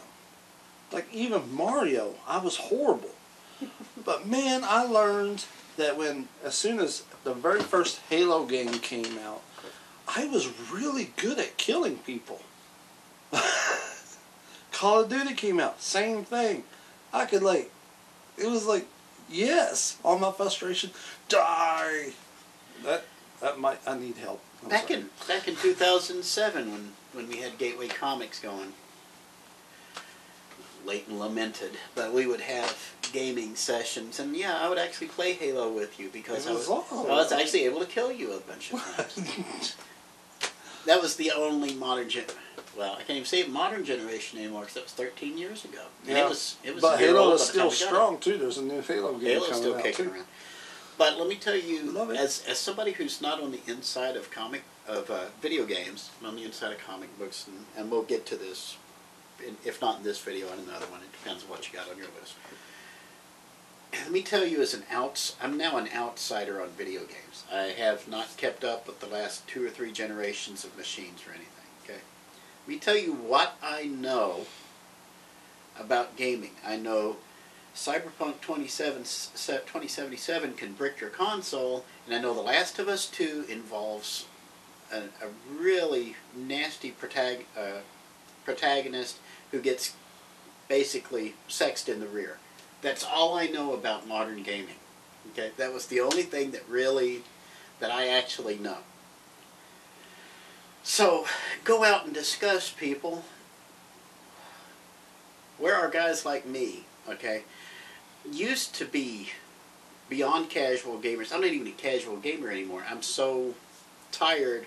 Like 0.92 1.14
even 1.14 1.54
Mario, 1.54 2.16
I 2.28 2.38
was 2.38 2.58
horrible. 2.58 3.16
but 4.06 4.28
man, 4.28 4.62
I 4.64 4.84
learned 4.86 5.46
that 5.78 5.98
when 5.98 6.28
as 6.44 6.56
soon 6.56 6.80
as 6.80 7.04
the 7.24 7.34
very 7.34 7.62
first 7.62 8.00
Halo 8.10 8.46
game 8.46 8.74
came 8.80 9.18
out, 9.18 9.42
I 10.08 10.28
was 10.28 10.50
really 10.72 11.12
good 11.18 11.40
at 11.40 11.58
killing 11.58 11.98
people. 11.98 12.42
Call 14.72 15.02
of 15.02 15.10
Duty 15.10 15.34
came 15.34 15.60
out, 15.60 15.82
same 15.82 16.24
thing. 16.24 16.64
I 17.12 17.26
could 17.26 17.44
like, 17.44 17.72
it 18.38 18.48
was 18.48 18.66
like, 18.66 18.86
yes, 19.30 19.98
all 20.04 20.20
my 20.20 20.32
frustration, 20.32 20.92
die. 21.30 22.10
That 22.84 23.06
that 23.40 23.60
might 23.60 23.80
I 23.88 23.98
need 23.98 24.18
help. 24.18 24.42
Back 24.70 24.90
in 24.92 25.10
back 25.28 25.48
in 25.48 25.56
2007, 25.56 26.72
when 26.72 26.94
when 27.14 27.28
we 27.28 27.38
had 27.38 27.58
Gateway 27.58 27.88
Comics 27.88 28.40
going, 28.40 28.74
late 30.86 31.08
and 31.08 31.20
lamented, 31.20 31.72
but 31.96 32.14
we 32.14 32.26
would 32.28 32.42
have 32.42 32.94
gaming 33.12 33.56
sessions, 33.56 34.20
and 34.20 34.36
yeah, 34.36 34.58
I 34.60 34.70
would 34.70 34.78
actually 34.78 35.08
play 35.08 35.34
Halo 35.34 35.72
with 35.72 36.00
you 36.00 36.10
because 36.12 36.48
I 36.48 36.54
was 36.54 36.68
was. 36.68 36.86
I 36.92 37.12
was 37.14 37.32
actually 37.32 37.66
able 37.66 37.80
to 37.82 37.86
kill 37.86 38.12
you 38.12 38.34
a 38.34 38.40
bunch 38.40 38.72
of 38.74 38.80
times. 38.96 39.76
that 40.86 41.02
was 41.02 41.16
the 41.18 41.32
only 41.32 41.74
modern 41.76 42.10
gen. 42.10 42.26
Well, 42.76 42.94
I 42.94 43.04
can't 43.04 43.12
even 43.12 43.26
say 43.26 43.46
modern 43.46 43.86
generation 43.86 44.40
anymore 44.40 44.62
because 44.62 44.74
that 44.76 44.84
was 44.86 44.94
13 44.94 45.38
years 45.38 45.64
ago. 45.64 45.82
And 46.08 46.18
Yeah. 46.18 46.26
it 46.26 46.30
was 46.30 46.56
it 46.64 46.74
was 46.74 46.82
but 46.82 46.98
Halo 47.00 47.34
is 47.34 47.42
by 47.48 47.54
the 47.54 47.60
time 47.60 47.70
still 47.72 47.88
strong 47.88 48.18
too. 48.20 48.38
There's 48.38 48.58
a 48.58 48.64
new 48.64 48.82
Halo 48.82 49.14
game 49.14 49.34
Halo's 49.34 49.48
coming 49.50 49.62
still 49.64 49.76
out 49.76 49.84
kicking 49.84 50.06
too. 50.06 50.12
around. 50.14 50.26
But 50.98 51.18
let 51.18 51.28
me 51.28 51.36
tell 51.36 51.56
you, 51.56 51.98
as 52.18 52.44
as 52.48 52.60
somebody 52.60 52.92
who's 52.92 53.22
not 53.22 53.42
on 53.42 53.52
the 53.52 53.62
inside 53.68 54.16
of 54.16 54.30
comic 54.30 54.64
of 54.88 55.10
uh, 55.10 55.26
video 55.42 55.66
games, 55.66 56.12
I'm 56.20 56.28
on 56.28 56.36
the 56.36 56.44
inside 56.44 56.72
of 56.72 56.80
comic 56.80 57.18
books, 57.18 57.48
and, 57.48 57.66
and 57.76 57.92
we'll 57.92 58.04
get 58.04 58.26
to 58.28 58.36
this, 58.36 58.78
in, 59.46 59.58
if 59.66 59.82
not 59.82 59.98
in 59.98 60.04
this 60.04 60.20
video, 60.20 60.48
in 60.54 60.60
another 60.60 60.86
one. 60.88 61.02
It 61.02 61.12
depends 61.12 61.44
on 61.44 61.50
what 61.50 61.68
you 61.68 61.78
got 61.78 61.90
on 61.90 61.98
your 61.98 62.08
list. 62.20 62.36
Let 63.92 64.12
me 64.12 64.24
tell 64.24 64.46
you, 64.46 64.62
as 64.62 64.74
an 64.74 64.84
outs, 64.92 65.36
I'm 65.42 65.58
now 65.58 65.78
an 65.78 65.88
outsider 65.94 66.62
on 66.62 66.70
video 66.70 67.02
games. 67.02 67.44
I 67.52 67.74
have 67.78 68.08
not 68.08 68.36
kept 68.38 68.64
up 68.64 68.88
with 68.88 69.00
the 69.00 69.08
last 69.08 69.48
two 69.48 69.66
or 69.66 69.70
three 69.70 69.92
generations 69.92 70.64
of 70.64 70.76
machines 70.78 71.22
or 71.28 71.32
anything. 71.32 71.50
Okay, 71.84 72.00
let 72.62 72.68
me 72.68 72.78
tell 72.80 72.98
you 72.98 73.14
what 73.14 73.56
I 73.62 73.86
know 73.86 74.46
about 75.80 76.16
gaming. 76.16 76.52
I 76.66 76.76
know 76.78 77.18
Cyberpunk 77.76 78.40
27, 78.42 79.04
2077 79.04 80.54
can 80.54 80.74
brick 80.74 81.02
your 81.02 81.10
console, 81.10 81.86
and 82.06 82.16
I 82.16 82.20
know 82.20 82.34
The 82.34 82.42
Last 82.42 82.78
of 82.78 82.88
Us 82.88 83.08
2 83.08 83.46
involves 83.50 84.26
a, 84.92 84.98
a 84.98 85.30
really 85.52 86.16
nasty 86.36 86.92
protag- 86.92 87.48
uh, 87.58 87.80
protagonist 88.46 89.18
who 89.52 89.60
gets 89.60 89.96
basically 90.68 91.34
sexed 91.48 91.90
in 91.90 92.00
the 92.00 92.08
rear. 92.08 92.38
That's 92.82 93.04
all 93.04 93.36
I 93.36 93.48
know 93.48 93.74
about 93.74 94.08
modern 94.08 94.44
gaming. 94.44 94.76
Okay, 95.32 95.52
that 95.58 95.74
was 95.74 95.88
the 95.88 96.00
only 96.00 96.24
thing 96.24 96.52
that 96.52 96.68
really 96.70 97.24
that 97.80 97.92
I 97.92 98.08
actually 98.08 98.58
know. 98.58 98.78
So, 100.84 101.26
go 101.64 101.84
out 101.84 102.06
and 102.06 102.14
discuss, 102.14 102.70
people. 102.70 103.24
Where 105.58 105.76
are 105.76 105.90
guys 105.90 106.26
like 106.26 106.46
me? 106.46 106.86
Okay, 107.10 107.44
used 108.32 108.76
to 108.76 108.86
be 108.86 109.30
beyond 110.10 110.50
casual 110.50 111.00
gamers. 111.00 111.34
I'm 111.34 111.42
not 111.42 111.52
even 111.52 111.68
a 111.68 111.72
casual 111.72 112.18
gamer 112.18 112.50
anymore. 112.50 112.84
I'm 112.90 113.02
so 113.02 113.56
tired 114.12 114.66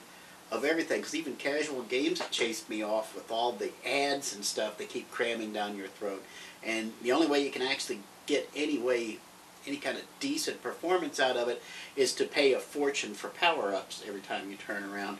of 0.50 0.64
everything 0.64 1.00
because 1.00 1.14
even 1.14 1.36
casual 1.36 1.82
games 1.82 2.20
have 2.20 2.30
chased 2.30 2.68
me 2.68 2.82
off 2.82 3.14
with 3.14 3.30
all 3.30 3.52
the 3.52 3.70
ads 3.84 4.34
and 4.34 4.44
stuff 4.44 4.78
they 4.78 4.84
keep 4.84 5.10
cramming 5.10 5.52
down 5.52 5.76
your 5.76 5.88
throat. 5.88 6.22
And 6.64 6.92
the 7.02 7.12
only 7.12 7.26
way 7.26 7.44
you 7.44 7.50
can 7.50 7.62
actually 7.62 8.00
get 8.26 8.48
any 8.54 8.78
way, 8.78 9.18
any 9.66 9.76
kind 9.76 9.96
of 9.96 10.04
decent 10.20 10.62
performance 10.62 11.18
out 11.18 11.36
of 11.36 11.48
it 11.48 11.62
is 11.96 12.12
to 12.14 12.24
pay 12.24 12.52
a 12.52 12.60
fortune 12.60 13.14
for 13.14 13.28
power 13.28 13.74
ups 13.74 14.02
every 14.06 14.20
time 14.20 14.50
you 14.50 14.56
turn 14.56 14.84
around. 14.84 15.18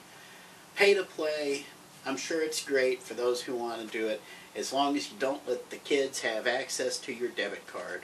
Pay 0.75 0.95
to 0.95 1.03
play. 1.03 1.67
I'm 2.05 2.17
sure 2.17 2.43
it's 2.43 2.65
great 2.65 3.03
for 3.03 3.15
those 3.15 3.43
who 3.43 3.57
want 3.57 3.81
to 3.81 3.99
do 3.99 4.07
it, 4.07 4.21
as 4.55 4.73
long 4.73 4.97
as 4.97 5.11
you 5.11 5.17
don't 5.19 5.47
let 5.49 5.71
the 5.71 5.77
kids 5.77 6.21
have 6.21 6.47
access 6.47 6.99
to 6.99 7.13
your 7.13 7.29
debit 7.29 7.67
card. 7.67 8.03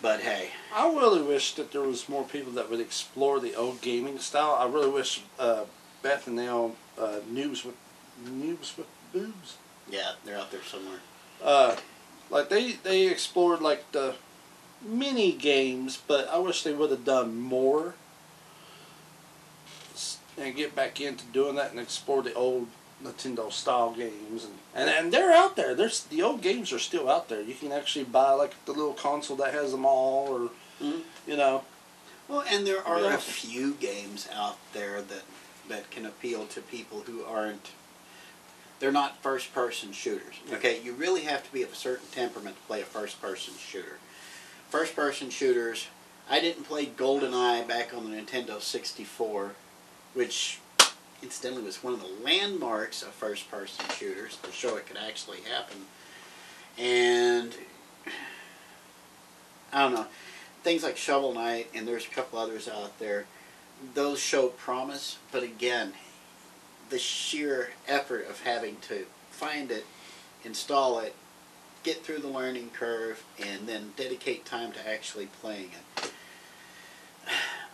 But 0.00 0.20
hey, 0.20 0.50
I 0.74 0.86
really 0.88 1.22
wish 1.22 1.54
that 1.54 1.72
there 1.72 1.82
was 1.82 2.08
more 2.08 2.24
people 2.24 2.52
that 2.52 2.70
would 2.70 2.80
explore 2.80 3.40
the 3.40 3.54
old 3.54 3.80
gaming 3.80 4.18
style. 4.18 4.56
I 4.58 4.66
really 4.66 4.90
wish 4.90 5.22
uh, 5.38 5.64
Beth 6.02 6.26
and 6.26 6.36
Nail, 6.36 6.76
uh, 6.98 7.20
noobs 7.30 7.64
with 7.64 7.74
noobs 8.24 8.76
with 8.76 8.86
boobs, 9.12 9.56
yeah, 9.90 10.12
they're 10.24 10.38
out 10.38 10.50
there 10.50 10.62
somewhere. 10.62 11.00
uh, 11.42 11.76
like 12.30 12.48
they 12.48 12.72
they 12.72 13.06
explored 13.08 13.60
like 13.60 13.90
the 13.92 14.14
mini 14.82 15.32
games, 15.32 16.00
but 16.06 16.28
I 16.28 16.38
wish 16.38 16.62
they 16.62 16.72
would 16.72 16.90
have 16.90 17.04
done 17.04 17.38
more 17.40 17.94
and 20.36 20.54
get 20.54 20.74
back 20.74 21.00
into 21.00 21.24
doing 21.26 21.56
that 21.56 21.70
and 21.70 21.80
explore 21.80 22.22
the 22.22 22.34
old 22.34 22.68
Nintendo 23.02 23.52
style 23.52 23.92
games 23.92 24.44
and, 24.44 24.54
and 24.74 24.90
and 24.90 25.12
they're 25.12 25.32
out 25.32 25.54
there. 25.56 25.74
There's 25.74 26.02
the 26.04 26.22
old 26.22 26.42
games 26.42 26.72
are 26.72 26.78
still 26.80 27.08
out 27.08 27.28
there. 27.28 27.40
You 27.40 27.54
can 27.54 27.70
actually 27.72 28.04
buy 28.04 28.32
like 28.32 28.54
the 28.64 28.72
little 28.72 28.92
console 28.94 29.36
that 29.36 29.54
has 29.54 29.70
them 29.72 29.84
all, 29.86 30.26
or 30.28 30.50
Mhm. 30.82 31.02
you 31.26 31.36
know. 31.36 31.64
Well, 32.28 32.42
and 32.48 32.66
there 32.66 32.86
are 32.86 33.00
Yeah. 33.00 33.14
a 33.14 33.18
few 33.18 33.74
games 33.74 34.28
out 34.32 34.58
there 34.72 35.00
that 35.02 35.22
that 35.68 35.90
can 35.90 36.06
appeal 36.06 36.46
to 36.46 36.60
people 36.62 37.02
who 37.02 37.24
aren't. 37.24 37.68
They're 38.80 38.92
not 38.92 39.22
first-person 39.22 39.92
shooters. 39.92 40.36
Yeah. 40.46 40.56
Okay, 40.56 40.80
you 40.80 40.92
really 40.92 41.22
have 41.22 41.44
to 41.44 41.52
be 41.52 41.62
of 41.62 41.72
a 41.72 41.76
certain 41.76 42.06
temperament 42.08 42.56
to 42.56 42.62
play 42.62 42.80
a 42.80 42.84
first-person 42.84 43.54
shooter. 43.58 43.98
First-person 44.70 45.30
shooters. 45.30 45.86
I 46.30 46.40
didn't 46.40 46.64
play 46.64 46.86
GoldenEye 46.86 47.66
back 47.66 47.92
on 47.92 48.10
the 48.10 48.16
Nintendo 48.16 48.60
64, 48.62 49.54
which 50.14 50.58
incidentally 51.22 51.64
was 51.64 51.82
one 51.82 51.94
of 51.94 52.00
the 52.00 52.24
landmarks 52.24 53.02
of 53.02 53.08
first-person 53.10 53.84
shooters 53.96 54.36
to 54.42 54.52
show 54.52 54.76
it 54.76 54.86
could 54.86 54.96
actually 54.96 55.40
happen. 55.40 55.78
And 56.78 57.54
I 59.72 59.82
don't 59.82 59.94
know 59.94 60.06
things 60.62 60.82
like 60.82 60.96
Shovel 60.96 61.32
Knight, 61.32 61.68
and 61.74 61.86
there's 61.86 62.06
a 62.06 62.10
couple 62.10 62.38
others 62.38 62.68
out 62.68 62.98
there. 62.98 63.26
Those 63.94 64.20
show 64.20 64.48
promise, 64.48 65.18
but 65.32 65.42
again, 65.42 65.92
the 66.90 66.98
sheer 66.98 67.70
effort 67.86 68.28
of 68.28 68.42
having 68.42 68.76
to 68.82 69.06
find 69.30 69.70
it, 69.70 69.86
install 70.44 70.98
it, 70.98 71.14
get 71.84 72.04
through 72.04 72.18
the 72.18 72.28
learning 72.28 72.70
curve, 72.74 73.24
and 73.38 73.66
then 73.66 73.92
dedicate 73.96 74.44
time 74.44 74.72
to 74.72 74.88
actually 74.88 75.26
playing 75.40 75.70
it. 75.72 75.87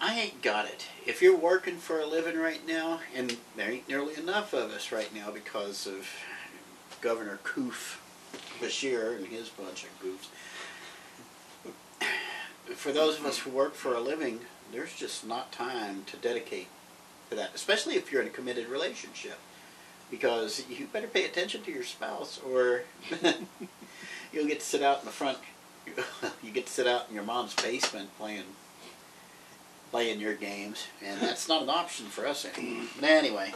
I 0.04 0.20
ain't 0.20 0.42
got 0.42 0.66
it. 0.66 0.86
If 1.06 1.22
you're 1.22 1.36
working 1.36 1.76
for 1.76 2.00
a 2.00 2.06
living 2.06 2.38
right 2.38 2.66
now, 2.66 3.00
and 3.14 3.36
there 3.56 3.70
ain't 3.70 3.88
nearly 3.88 4.16
enough 4.16 4.52
of 4.52 4.70
us 4.70 4.92
right 4.92 5.12
now 5.14 5.30
because 5.30 5.86
of 5.86 6.08
Governor 7.00 7.38
Koof 7.42 7.98
Beshear 8.60 9.16
and 9.16 9.26
his 9.26 9.48
bunch 9.48 9.84
of 9.84 9.90
goofs 10.02 10.26
for 12.74 12.92
those 12.92 13.18
of 13.18 13.26
us 13.26 13.38
who 13.38 13.50
work 13.50 13.74
for 13.74 13.94
a 13.94 14.00
living, 14.00 14.40
there's 14.72 14.94
just 14.94 15.26
not 15.26 15.52
time 15.52 16.04
to 16.06 16.16
dedicate 16.16 16.68
to 17.30 17.36
that, 17.36 17.50
especially 17.54 17.94
if 17.94 18.10
you're 18.10 18.22
in 18.22 18.28
a 18.28 18.30
committed 18.30 18.68
relationship. 18.68 19.38
Because 20.10 20.62
you 20.68 20.86
better 20.86 21.06
pay 21.06 21.24
attention 21.24 21.62
to 21.62 21.72
your 21.72 21.82
spouse, 21.82 22.40
or 22.46 22.82
you'll 24.32 24.46
get 24.46 24.60
to 24.60 24.66
sit 24.66 24.82
out 24.82 25.00
in 25.00 25.06
the 25.06 25.12
front. 25.12 25.38
You 26.42 26.50
get 26.50 26.66
to 26.66 26.72
sit 26.72 26.86
out 26.86 27.06
in 27.08 27.14
your 27.14 27.24
mom's 27.24 27.54
basement 27.54 28.10
playing, 28.18 28.44
playing 29.94 30.18
your 30.18 30.34
games, 30.34 30.88
and 31.04 31.20
that's 31.20 31.48
not 31.48 31.62
an 31.62 31.70
option 31.70 32.06
for 32.06 32.26
us 32.26 32.44
anymore. 32.58 32.86
But 32.98 33.10
anyway, 33.10 33.52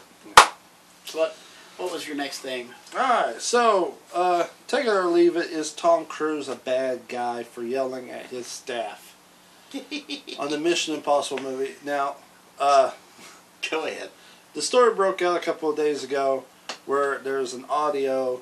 so 1.04 1.18
what? 1.18 1.37
What 1.78 1.92
was 1.92 2.07
your 2.07 2.16
next 2.16 2.40
thing? 2.40 2.71
Alright, 2.92 3.40
so, 3.40 3.95
uh, 4.12 4.47
take 4.66 4.85
it 4.85 4.88
or 4.90 5.07
leave 5.07 5.37
it, 5.37 5.50
is 5.50 5.73
Tom 5.73 6.07
Cruise 6.07 6.49
a 6.49 6.57
bad 6.57 7.02
guy 7.07 7.45
for 7.45 7.62
yelling 7.62 8.11
at 8.11 8.26
his 8.26 8.49
staff 8.49 9.14
on 10.40 10.50
the 10.50 10.59
Mission 10.59 10.95
Impossible 10.95 11.40
movie? 11.40 11.75
Now, 11.85 12.16
uh, 12.59 12.92
Go 13.71 13.87
ahead. 13.87 14.11
the 14.54 14.62
story 14.62 14.92
broke 14.92 15.23
out 15.23 15.37
a 15.37 15.40
couple 15.40 15.71
of 15.71 15.76
days 15.76 16.02
ago 16.02 16.45
where 16.85 17.18
there's 17.18 17.54
an 17.54 17.64
audio 17.71 18.40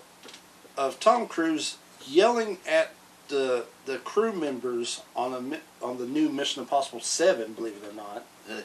of 0.78 0.98
Tom 0.98 1.26
Cruise 1.26 1.76
yelling 2.06 2.56
at 2.66 2.94
the 3.28 3.66
the 3.86 3.98
crew 3.98 4.32
members 4.32 5.02
on 5.14 5.32
a 5.32 5.84
on 5.84 5.98
the 5.98 6.06
new 6.06 6.28
Mission 6.28 6.62
Impossible 6.62 7.00
7, 7.00 7.52
believe 7.52 7.74
it 7.82 7.90
or 7.90 7.94
not. 7.94 8.24
Uh. 8.50 8.62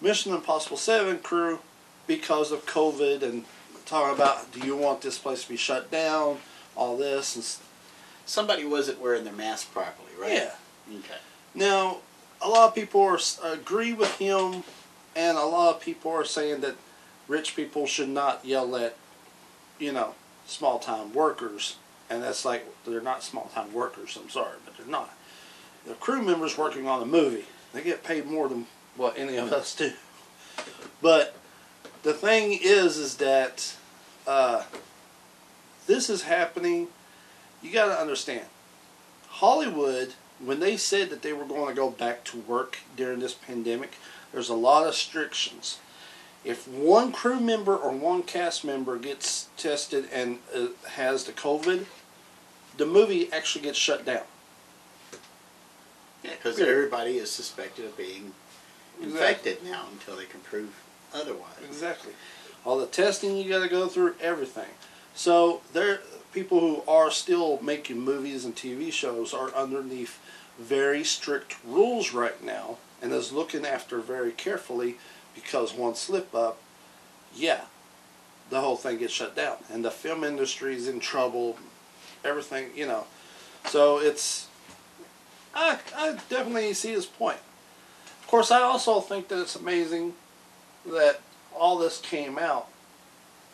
Mission 0.00 0.32
Impossible 0.32 0.76
7 0.76 1.18
crew 1.18 1.58
because 2.06 2.52
of 2.52 2.64
COVID 2.66 3.22
and 3.22 3.44
talking 3.84 4.14
about 4.14 4.52
do 4.52 4.60
you 4.60 4.76
want 4.76 5.00
this 5.00 5.18
place 5.18 5.42
to 5.44 5.48
be 5.48 5.56
shut 5.56 5.90
down, 5.90 6.38
all 6.76 6.96
this 6.96 7.34
and 7.34 7.44
Somebody 8.28 8.66
wasn't 8.66 9.00
wearing 9.00 9.24
their 9.24 9.32
mask 9.32 9.72
properly, 9.72 10.10
right? 10.20 10.32
yeah. 10.32 10.54
Okay. 10.90 11.16
Now, 11.54 11.96
a 12.42 12.48
lot 12.48 12.68
of 12.68 12.74
people 12.74 13.00
are, 13.00 13.18
agree 13.42 13.94
with 13.94 14.18
him, 14.18 14.64
and 15.16 15.38
a 15.38 15.46
lot 15.46 15.74
of 15.74 15.80
people 15.80 16.10
are 16.10 16.26
saying 16.26 16.60
that 16.60 16.76
rich 17.26 17.56
people 17.56 17.86
should 17.86 18.10
not 18.10 18.44
yell 18.44 18.76
at, 18.76 18.96
you 19.78 19.92
know, 19.92 20.14
small 20.46 20.78
time 20.78 21.14
workers. 21.14 21.76
And 22.10 22.22
that's 22.22 22.44
like, 22.44 22.66
they're 22.84 23.00
not 23.00 23.22
small 23.22 23.50
time 23.54 23.72
workers, 23.72 24.18
I'm 24.20 24.30
sorry, 24.30 24.56
but 24.64 24.76
they're 24.76 24.86
not. 24.86 25.14
They're 25.86 25.94
crew 25.94 26.22
members 26.22 26.56
working 26.56 26.88
on 26.88 27.02
a 27.02 27.06
movie. 27.06 27.44
They 27.72 27.82
get 27.82 28.02
paid 28.02 28.26
more 28.26 28.48
than 28.48 28.66
what 28.96 29.18
any 29.18 29.36
of 29.36 29.52
us 29.52 29.74
do. 29.74 29.92
But 31.02 31.36
the 32.02 32.12
thing 32.12 32.58
is, 32.62 32.96
is 32.96 33.16
that 33.16 33.76
uh, 34.26 34.64
this 35.86 36.10
is 36.10 36.22
happening, 36.22 36.88
you 37.62 37.72
got 37.72 37.86
to 37.86 38.00
understand. 38.00 38.46
Hollywood, 39.28 40.14
when 40.38 40.60
they 40.60 40.76
said 40.76 41.10
that 41.10 41.22
they 41.22 41.32
were 41.32 41.44
going 41.44 41.68
to 41.68 41.74
go 41.74 41.90
back 41.90 42.24
to 42.24 42.38
work 42.38 42.78
during 42.96 43.20
this 43.20 43.34
pandemic, 43.34 43.96
there's 44.32 44.48
a 44.48 44.54
lot 44.54 44.82
of 44.82 44.88
restrictions. 44.88 45.78
If 46.44 46.68
one 46.68 47.12
crew 47.12 47.40
member 47.40 47.76
or 47.76 47.90
one 47.90 48.22
cast 48.22 48.64
member 48.64 48.96
gets 48.96 49.48
tested 49.56 50.08
and 50.12 50.38
uh, 50.54 50.68
has 50.90 51.24
the 51.24 51.32
COVID, 51.32 51.86
the 52.78 52.86
movie 52.86 53.30
actually 53.32 53.62
gets 53.64 53.76
shut 53.78 54.04
down. 54.06 54.22
Yeah, 56.22 56.30
because 56.32 56.58
Yeah. 56.58 56.66
everybody 56.66 57.18
is 57.18 57.30
suspected 57.30 57.84
of 57.84 57.96
being 57.96 58.32
Exactly. 59.00 59.12
infected 59.52 59.64
now 59.64 59.86
until 59.92 60.16
they 60.16 60.24
can 60.24 60.40
prove 60.40 60.74
otherwise. 61.12 61.58
Exactly. 61.64 62.14
All 62.64 62.78
the 62.78 62.86
testing 62.86 63.36
you 63.36 63.48
got 63.48 63.62
to 63.62 63.68
go 63.68 63.88
through, 63.88 64.16
everything. 64.20 64.70
So 65.14 65.62
there, 65.72 66.00
people 66.32 66.60
who 66.60 66.82
are 66.90 67.10
still 67.10 67.60
making 67.62 68.00
movies 68.00 68.44
and 68.44 68.54
TV 68.56 68.92
shows 68.92 69.32
are 69.34 69.54
underneath 69.54 70.18
very 70.58 71.04
strict 71.04 71.56
rules 71.64 72.12
right 72.12 72.42
now, 72.42 72.78
and 73.00 73.12
is 73.12 73.32
looking 73.32 73.64
after 73.64 73.98
very 74.00 74.32
carefully 74.32 74.98
because 75.34 75.72
one 75.72 75.94
slip 75.94 76.34
up, 76.34 76.58
yeah, 77.34 77.62
the 78.50 78.60
whole 78.60 78.76
thing 78.76 78.98
gets 78.98 79.12
shut 79.12 79.36
down, 79.36 79.58
and 79.70 79.84
the 79.84 79.90
film 79.90 80.24
industry 80.24 80.74
is 80.74 80.88
in 80.88 80.98
trouble. 80.98 81.58
Everything, 82.24 82.70
you 82.74 82.86
know. 82.86 83.04
So 83.66 83.98
it's, 83.98 84.48
I, 85.54 85.78
I 85.96 86.12
definitely 86.28 86.72
see 86.74 86.92
his 86.92 87.06
point. 87.06 87.38
Of 88.22 88.26
course, 88.26 88.50
I 88.50 88.60
also 88.60 89.00
think 89.00 89.28
that 89.28 89.40
it's 89.40 89.56
amazing 89.56 90.14
that 90.86 91.20
all 91.56 91.78
this 91.78 91.98
came 92.00 92.38
out 92.38 92.68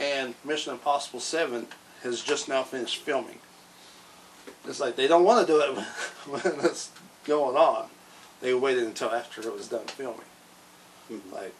and 0.00 0.34
Mission 0.44 0.72
Impossible 0.72 1.20
7 1.20 1.66
has 2.02 2.20
just 2.22 2.48
now 2.48 2.62
finished 2.62 2.98
filming. 2.98 3.38
It's 4.66 4.80
like 4.80 4.96
they 4.96 5.06
don't 5.06 5.24
want 5.24 5.46
to 5.46 5.52
do 5.52 5.60
it 5.60 5.78
when 6.28 6.42
it's 6.64 6.90
going 7.24 7.56
on. 7.56 7.88
They 8.40 8.52
waited 8.54 8.84
until 8.84 9.10
after 9.10 9.40
it 9.40 9.52
was 9.54 9.68
done 9.68 9.86
filming. 9.86 10.20
Mhm. 11.10 11.32
Like, 11.32 11.54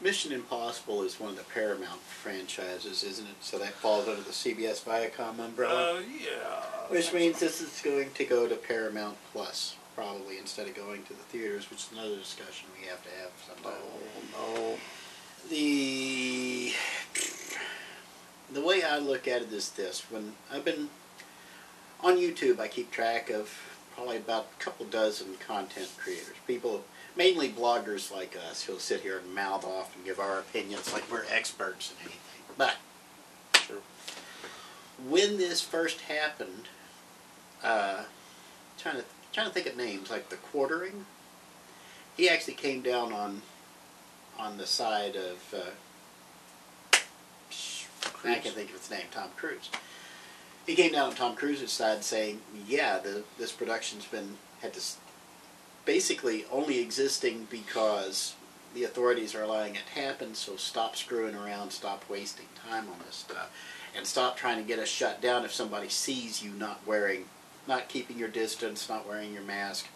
Mission 0.00 0.32
Impossible 0.32 1.02
is 1.02 1.18
one 1.18 1.30
of 1.30 1.36
the 1.36 1.44
Paramount 1.44 2.00
franchises, 2.00 3.02
isn't 3.02 3.26
it? 3.26 3.34
So 3.40 3.58
that 3.58 3.72
falls 3.74 4.06
under 4.08 4.22
the 4.22 4.30
CBS 4.30 4.82
Viacom 4.84 5.38
umbrella. 5.40 5.96
uh, 5.96 6.00
yeah. 6.00 6.60
Which 6.88 7.12
means 7.12 7.40
this 7.40 7.60
is 7.60 7.80
going 7.82 8.10
to 8.14 8.24
go 8.24 8.48
to 8.48 8.54
Paramount 8.54 9.16
Plus, 9.32 9.74
probably, 9.96 10.38
instead 10.38 10.68
of 10.68 10.76
going 10.76 11.02
to 11.04 11.08
the 11.12 11.22
theaters, 11.24 11.68
which 11.70 11.80
is 11.80 11.88
another 11.92 12.16
discussion 12.16 12.68
we 12.80 12.86
have 12.86 13.02
to 13.02 13.10
have 13.20 13.30
sometime. 13.46 13.80
Oh, 14.36 14.70
no. 14.72 14.78
The 15.50 16.72
the 18.52 18.60
way 18.62 18.82
I 18.82 18.98
look 18.98 19.26
at 19.28 19.42
it 19.42 19.52
is 19.52 19.70
this: 19.70 20.04
when 20.10 20.32
I've 20.52 20.64
been 20.64 20.88
on 22.00 22.16
YouTube, 22.16 22.60
I 22.60 22.68
keep 22.68 22.90
track 22.90 23.30
of 23.30 23.52
probably 23.94 24.16
about 24.18 24.46
a 24.58 24.62
couple 24.62 24.86
dozen 24.86 25.34
content 25.44 25.88
creators, 25.98 26.36
people, 26.46 26.84
mainly 27.18 27.48
bloggers 27.50 28.14
like 28.14 28.36
us, 28.48 28.62
who'll 28.62 28.78
sit 28.78 29.00
here 29.00 29.18
and 29.18 29.34
mouth 29.34 29.64
off 29.64 29.94
and 29.96 30.04
give 30.04 30.20
our 30.20 30.38
opinions 30.38 30.92
like 30.92 31.10
we're 31.10 31.24
experts 31.30 31.92
in 31.92 32.06
anything. 32.06 32.54
But 32.56 32.76
Sure. 33.66 33.82
when 35.06 35.36
this 35.36 35.60
first 35.60 36.02
happened, 36.02 36.68
uh, 37.62 38.04
trying 38.78 38.96
to 38.96 39.04
trying 39.32 39.48
to 39.48 39.52
think 39.52 39.66
of 39.66 39.76
names 39.76 40.10
like 40.10 40.30
the 40.30 40.36
quartering. 40.36 41.04
He 42.16 42.28
actually 42.28 42.54
came 42.54 42.80
down 42.82 43.12
on 43.12 43.42
on 44.38 44.56
the 44.56 44.66
side 44.66 45.16
of 45.16 45.54
uh, 45.54 45.70
I 48.24 48.34
can't 48.40 48.54
think 48.54 48.70
of 48.70 48.76
its 48.76 48.90
name, 48.90 49.06
Tom 49.10 49.30
Cruise. 49.36 49.70
He 50.66 50.74
came 50.74 50.92
down 50.92 51.10
on 51.10 51.14
Tom 51.14 51.34
Cruise's 51.34 51.72
side 51.72 52.04
saying, 52.04 52.40
"Yeah, 52.66 52.98
the, 52.98 53.24
this 53.38 53.52
production's 53.52 54.04
been 54.06 54.36
had 54.60 54.72
to 54.74 54.80
basically 55.84 56.44
only 56.50 56.80
existing 56.80 57.48
because 57.50 58.34
the 58.74 58.84
authorities 58.84 59.34
are 59.34 59.42
allowing 59.42 59.74
it 59.74 59.82
to 59.94 60.00
happen. 60.00 60.34
So 60.34 60.56
stop 60.56 60.96
screwing 60.96 61.34
around, 61.34 61.70
stop 61.70 62.04
wasting 62.08 62.46
time 62.68 62.88
on 62.88 62.98
this 63.06 63.16
stuff, 63.16 63.50
and 63.96 64.06
stop 64.06 64.36
trying 64.36 64.58
to 64.58 64.66
get 64.66 64.78
us 64.78 64.88
shut 64.88 65.20
down 65.20 65.44
if 65.44 65.52
somebody 65.52 65.88
sees 65.88 66.42
you 66.42 66.50
not 66.50 66.86
wearing, 66.86 67.24
not 67.66 67.88
keeping 67.88 68.18
your 68.18 68.28
distance, 68.28 68.88
not 68.88 69.08
wearing 69.08 69.32
your 69.32 69.42
mask, 69.42 69.88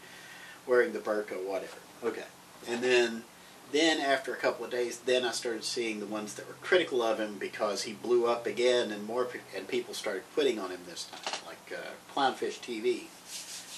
wearing 0.67 0.93
the 0.93 0.99
burqa, 0.99 1.45
whatever." 1.47 1.79
Okay, 2.03 2.25
and 2.69 2.83
then 2.83 3.25
then 3.73 4.01
after 4.01 4.35
a 4.35 4.37
couple 4.37 4.65
of 4.67 4.71
days, 4.71 4.99
then 4.99 5.25
I 5.25 5.31
started 5.31 5.65
seeing 5.65 5.99
the 5.99 6.07
ones 6.07 6.35
that 6.35 6.47
were 6.47 6.55
critical 6.61 7.03
of 7.03 7.19
him 7.19 7.39
because 7.39 7.85
he 7.85 7.95
blew 7.95 8.27
up 8.27 8.47
again, 8.47 8.91
and 8.91 9.07
more 9.07 9.29
and 9.57 9.67
people 9.67 9.95
started 9.95 10.23
quitting 10.35 10.59
on 10.59 10.71
him 10.71 10.81
this 10.87 11.05
time. 11.05 11.41
Like 11.47 11.79
uh, 11.79 12.15
Clownfish 12.15 12.61
TV 12.61 13.05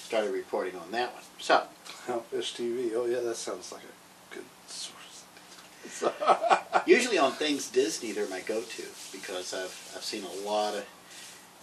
started 0.05 0.31
reporting 0.31 0.75
on 0.75 0.91
that 0.91 1.13
one. 1.13 1.23
So 1.39 1.63
oh, 2.09 2.19
Fish 2.31 2.55
TV. 2.55 2.91
Oh, 2.95 3.05
yeah, 3.05 3.21
that 3.21 3.35
sounds 3.35 3.71
like 3.71 3.81
a 3.81 4.35
good 4.35 4.45
source. 4.67 5.23
usually 6.85 7.17
on 7.17 7.31
things 7.31 7.69
Disney, 7.69 8.11
they're 8.11 8.29
my 8.29 8.41
go-to 8.41 8.83
because 9.11 9.53
I've 9.53 9.93
I've 9.95 10.03
seen 10.03 10.23
a 10.23 10.47
lot 10.47 10.75
of. 10.75 10.85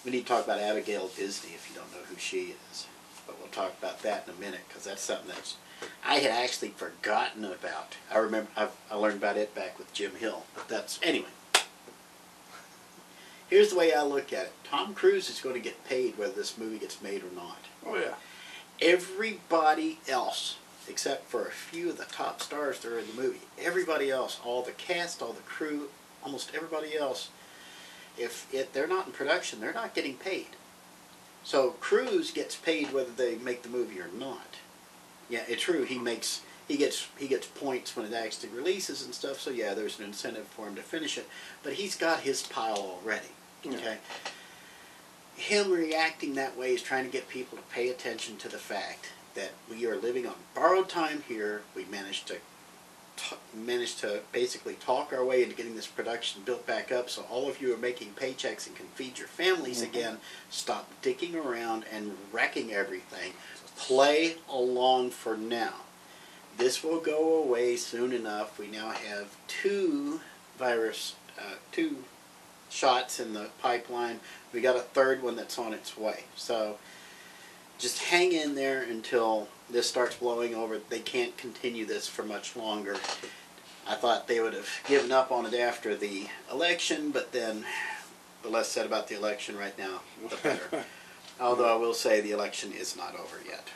We 0.04 0.10
need 0.10 0.22
to 0.22 0.26
talk 0.26 0.44
about 0.44 0.58
Abigail 0.58 1.08
Disney 1.08 1.54
if 1.54 1.68
you 1.70 1.76
don't 1.76 1.92
know 1.92 2.04
who 2.08 2.16
she 2.18 2.54
is, 2.70 2.86
but 3.26 3.38
we'll 3.38 3.48
talk 3.48 3.78
about 3.78 4.02
that 4.02 4.26
in 4.26 4.34
a 4.34 4.40
minute 4.40 4.62
because 4.66 4.84
that's 4.84 5.02
something 5.02 5.28
that's 5.28 5.54
I 6.04 6.16
had 6.16 6.32
actually 6.32 6.70
forgotten 6.70 7.44
about. 7.44 7.96
I 8.12 8.18
remember 8.18 8.50
I, 8.56 8.68
I 8.90 8.96
learned 8.96 9.18
about 9.18 9.36
it 9.36 9.54
back 9.54 9.78
with 9.78 9.92
Jim 9.92 10.16
Hill, 10.16 10.44
but 10.54 10.68
that's 10.68 10.98
anyway. 11.02 11.28
Here's 13.48 13.70
the 13.70 13.76
way 13.76 13.92
I 13.92 14.02
look 14.02 14.32
at 14.32 14.46
it: 14.46 14.52
Tom 14.64 14.94
Cruise 14.94 15.30
is 15.30 15.40
going 15.40 15.54
to 15.54 15.60
get 15.60 15.84
paid 15.84 16.18
whether 16.18 16.32
this 16.32 16.58
movie 16.58 16.78
gets 16.78 17.00
made 17.00 17.22
or 17.22 17.34
not. 17.34 17.58
oh, 17.86 17.96
yeah. 17.96 18.14
Everybody 18.82 20.00
else, 20.08 20.58
except 20.88 21.30
for 21.30 21.46
a 21.46 21.52
few 21.52 21.90
of 21.90 21.98
the 21.98 22.04
top 22.04 22.42
stars 22.42 22.80
that 22.80 22.92
are 22.92 22.98
in 22.98 23.06
the 23.06 23.22
movie, 23.22 23.42
everybody 23.58 24.10
else, 24.10 24.40
all 24.44 24.62
the 24.62 24.72
cast, 24.72 25.22
all 25.22 25.32
the 25.32 25.40
crew, 25.42 25.88
almost 26.24 26.50
everybody 26.52 26.96
else, 26.96 27.30
if 28.18 28.52
it, 28.52 28.72
they're 28.72 28.88
not 28.88 29.06
in 29.06 29.12
production, 29.12 29.60
they're 29.60 29.72
not 29.72 29.94
getting 29.94 30.16
paid. 30.16 30.48
So 31.44 31.70
Cruise 31.80 32.32
gets 32.32 32.56
paid 32.56 32.92
whether 32.92 33.10
they 33.10 33.36
make 33.36 33.62
the 33.62 33.68
movie 33.68 34.00
or 34.00 34.08
not. 34.18 34.56
Yeah, 35.30 35.44
it's 35.48 35.62
true. 35.62 35.84
He 35.84 35.98
makes 35.98 36.42
he 36.68 36.76
gets 36.76 37.08
he 37.16 37.28
gets 37.28 37.46
points 37.46 37.96
when 37.96 38.06
it 38.06 38.12
actually 38.12 38.50
releases 38.50 39.04
and 39.04 39.14
stuff. 39.14 39.40
So 39.40 39.50
yeah, 39.50 39.74
there's 39.74 39.98
an 39.98 40.04
incentive 40.04 40.46
for 40.46 40.66
him 40.68 40.74
to 40.74 40.82
finish 40.82 41.18
it. 41.18 41.28
But 41.62 41.74
he's 41.74 41.96
got 41.96 42.20
his 42.20 42.42
pile 42.42 42.76
already. 42.76 43.28
Yeah. 43.64 43.96
Him 45.36 45.70
reacting 45.72 46.34
that 46.34 46.56
way 46.56 46.74
is 46.74 46.82
trying 46.82 47.04
to 47.04 47.10
get 47.10 47.28
people 47.28 47.58
to 47.58 47.64
pay 47.64 47.88
attention 47.88 48.36
to 48.38 48.48
the 48.48 48.58
fact 48.58 49.08
that 49.34 49.52
we 49.70 49.86
are 49.86 49.96
living 49.96 50.26
on 50.26 50.34
borrowed 50.54 50.88
time 50.88 51.24
here. 51.26 51.62
We 51.74 51.84
managed 51.84 52.28
to 52.28 52.36
managed 53.54 54.00
to 54.00 54.20
basically 54.32 54.74
talk 54.74 55.12
our 55.12 55.24
way 55.24 55.42
into 55.42 55.54
getting 55.54 55.76
this 55.76 55.86
production 55.86 56.42
built 56.44 56.66
back 56.66 56.90
up. 56.90 57.10
So 57.10 57.22
all 57.30 57.48
of 57.48 57.60
you 57.60 57.72
are 57.72 57.78
making 57.78 58.14
paychecks 58.14 58.66
and 58.66 58.74
can 58.74 58.86
feed 58.94 59.18
your 59.18 59.28
families 59.28 59.80
Mhm. 59.82 59.88
again. 59.88 60.20
Stop 60.50 60.90
dicking 61.02 61.34
around 61.34 61.84
and 61.92 62.18
wrecking 62.32 62.72
everything. 62.72 63.34
Play 63.76 64.38
along 64.48 65.10
for 65.10 65.36
now. 65.36 65.82
This 66.56 66.82
will 66.82 67.00
go 67.00 67.34
away 67.34 67.76
soon 67.76 68.12
enough. 68.12 68.58
We 68.58 68.66
now 68.66 68.90
have 68.90 69.28
two 69.46 70.20
virus, 70.58 71.14
uh, 71.38 71.56
two 71.70 72.04
shots 72.72 73.20
in 73.20 73.34
the 73.34 73.48
pipeline. 73.60 74.20
We 74.52 74.60
got 74.60 74.76
a 74.76 74.80
third 74.80 75.22
one 75.22 75.36
that's 75.36 75.58
on 75.58 75.72
its 75.74 75.96
way. 75.96 76.24
So 76.36 76.78
just 77.78 78.02
hang 78.04 78.32
in 78.32 78.54
there 78.54 78.82
until 78.82 79.48
this 79.70 79.88
starts 79.88 80.16
blowing 80.16 80.54
over. 80.54 80.78
They 80.88 81.00
can't 81.00 81.36
continue 81.36 81.84
this 81.84 82.08
for 82.08 82.22
much 82.22 82.56
longer. 82.56 82.96
I 83.86 83.94
thought 83.94 84.28
they 84.28 84.40
would 84.40 84.54
have 84.54 84.68
given 84.86 85.12
up 85.12 85.32
on 85.32 85.46
it 85.46 85.54
after 85.54 85.96
the 85.96 86.28
election, 86.50 87.10
but 87.10 87.32
then 87.32 87.64
the 88.42 88.48
less 88.48 88.68
said 88.68 88.86
about 88.86 89.08
the 89.08 89.16
election 89.16 89.56
right 89.56 89.76
now, 89.78 90.00
the 90.28 90.36
better. 90.36 90.84
Although 91.40 91.74
I 91.74 91.76
will 91.76 91.94
say 91.94 92.20
the 92.20 92.30
election 92.30 92.72
is 92.72 92.96
not 92.96 93.14
over 93.14 93.36
yet. 93.46 93.68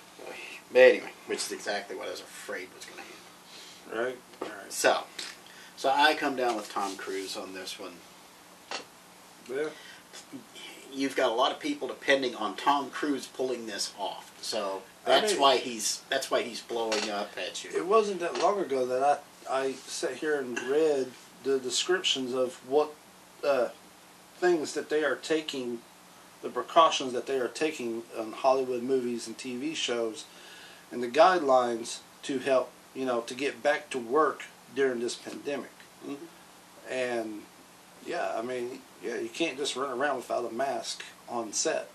But 0.73 0.79
anyway, 0.79 1.11
which 1.27 1.39
is 1.39 1.53
exactly 1.53 1.97
what 1.97 2.09
I 2.09 2.13
was 2.13 2.21
afraid 2.21 2.69
was 2.75 2.85
going 2.85 2.99
to 2.99 3.03
happen. 3.03 4.07
Right? 4.07 4.19
All 4.43 4.63
right. 4.63 4.73
So, 4.73 5.05
so 5.77 5.93
I 5.95 6.15
come 6.15 6.37
down 6.37 6.57
with 6.57 6.73
Tom 6.73 6.97
Cruise 6.97 7.37
on 7.37 7.55
this 7.55 7.79
one. 7.79 7.93
Yeah. 9.51 9.69
You've 10.93 11.17
got 11.17 11.31
a 11.31 11.35
lot 11.35 11.53
of 11.53 11.61
people 11.61 11.89
depending 11.89 12.35
on 12.37 12.57
Tom 12.57 12.91
Cruise 12.91 13.27
pulling 13.27 13.67
this 13.67 13.93
off. 13.99 14.33
So 14.41 14.83
I 15.07 15.11
that's 15.11 15.33
mean- 15.33 15.41
why 15.43 15.57
he's 15.59 16.03
that's 16.09 16.31
why 16.31 16.43
he's 16.43 16.61
blowing 16.61 17.11
up 17.11 17.31
at 17.37 17.63
you. 17.65 17.71
It 17.75 17.87
wasn't 17.87 18.21
that 18.21 18.41
long 18.41 18.61
ago 18.61 18.87
that 18.87 19.03
I 19.03 19.19
I 19.65 19.73
sat 19.73 20.15
here 20.17 20.39
and 20.41 20.59
read 20.63 21.09
the 21.45 21.59
descriptions 21.59 22.33
of 22.35 22.55
what 22.69 22.93
uh, 23.45 23.69
things 24.39 24.73
that 24.75 24.89
they 24.89 25.05
are 25.05 25.15
taking, 25.17 25.81
the 26.43 26.49
precautions 26.49 27.13
that 27.13 27.27
they 27.27 27.39
are 27.39 27.47
taking 27.49 28.03
on 28.19 28.33
Hollywood 28.33 28.83
movies 28.83 29.27
and 29.29 29.37
TV 29.39 29.77
shows, 29.77 30.25
and 30.91 31.03
the 31.03 31.09
guidelines 31.09 31.99
to 32.23 32.39
help 32.39 32.71
you 32.95 33.05
know 33.05 33.21
to 33.21 33.35
get 33.35 33.63
back 33.63 33.91
to 33.91 33.99
work 33.99 34.45
during 34.75 35.01
this 35.01 35.15
pandemic. 35.15 35.71
Mhm. 36.07 36.17
And 36.89 37.43
Yeah, 38.07 38.33
I 38.37 38.43
mean, 38.43 38.81
yeah, 39.03 39.17
you 39.17 39.29
can't 39.29 39.59
just 39.59 39.77
run 39.77 39.91
around 39.91 40.17
without 40.17 40.51
a 40.51 40.55
mask 40.55 41.03
on 41.29 41.53
set. 41.53 41.89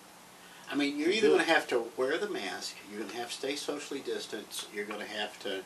I 0.69 0.75
mean, 0.75 0.97
you're 0.97 1.09
either 1.09 1.27
going 1.27 1.39
to 1.39 1.51
have 1.51 1.67
to 1.67 1.85
wear 1.97 2.17
the 2.17 2.29
mask, 2.29 2.75
you're 2.89 2.99
going 2.99 3.11
to 3.11 3.17
have 3.17 3.29
to 3.29 3.33
stay 3.33 3.55
socially 3.55 3.99
distanced, 3.99 4.67
you're 4.73 4.85
going 4.85 5.01
to 5.01 5.05
have 5.05 5.37
to 5.43 5.61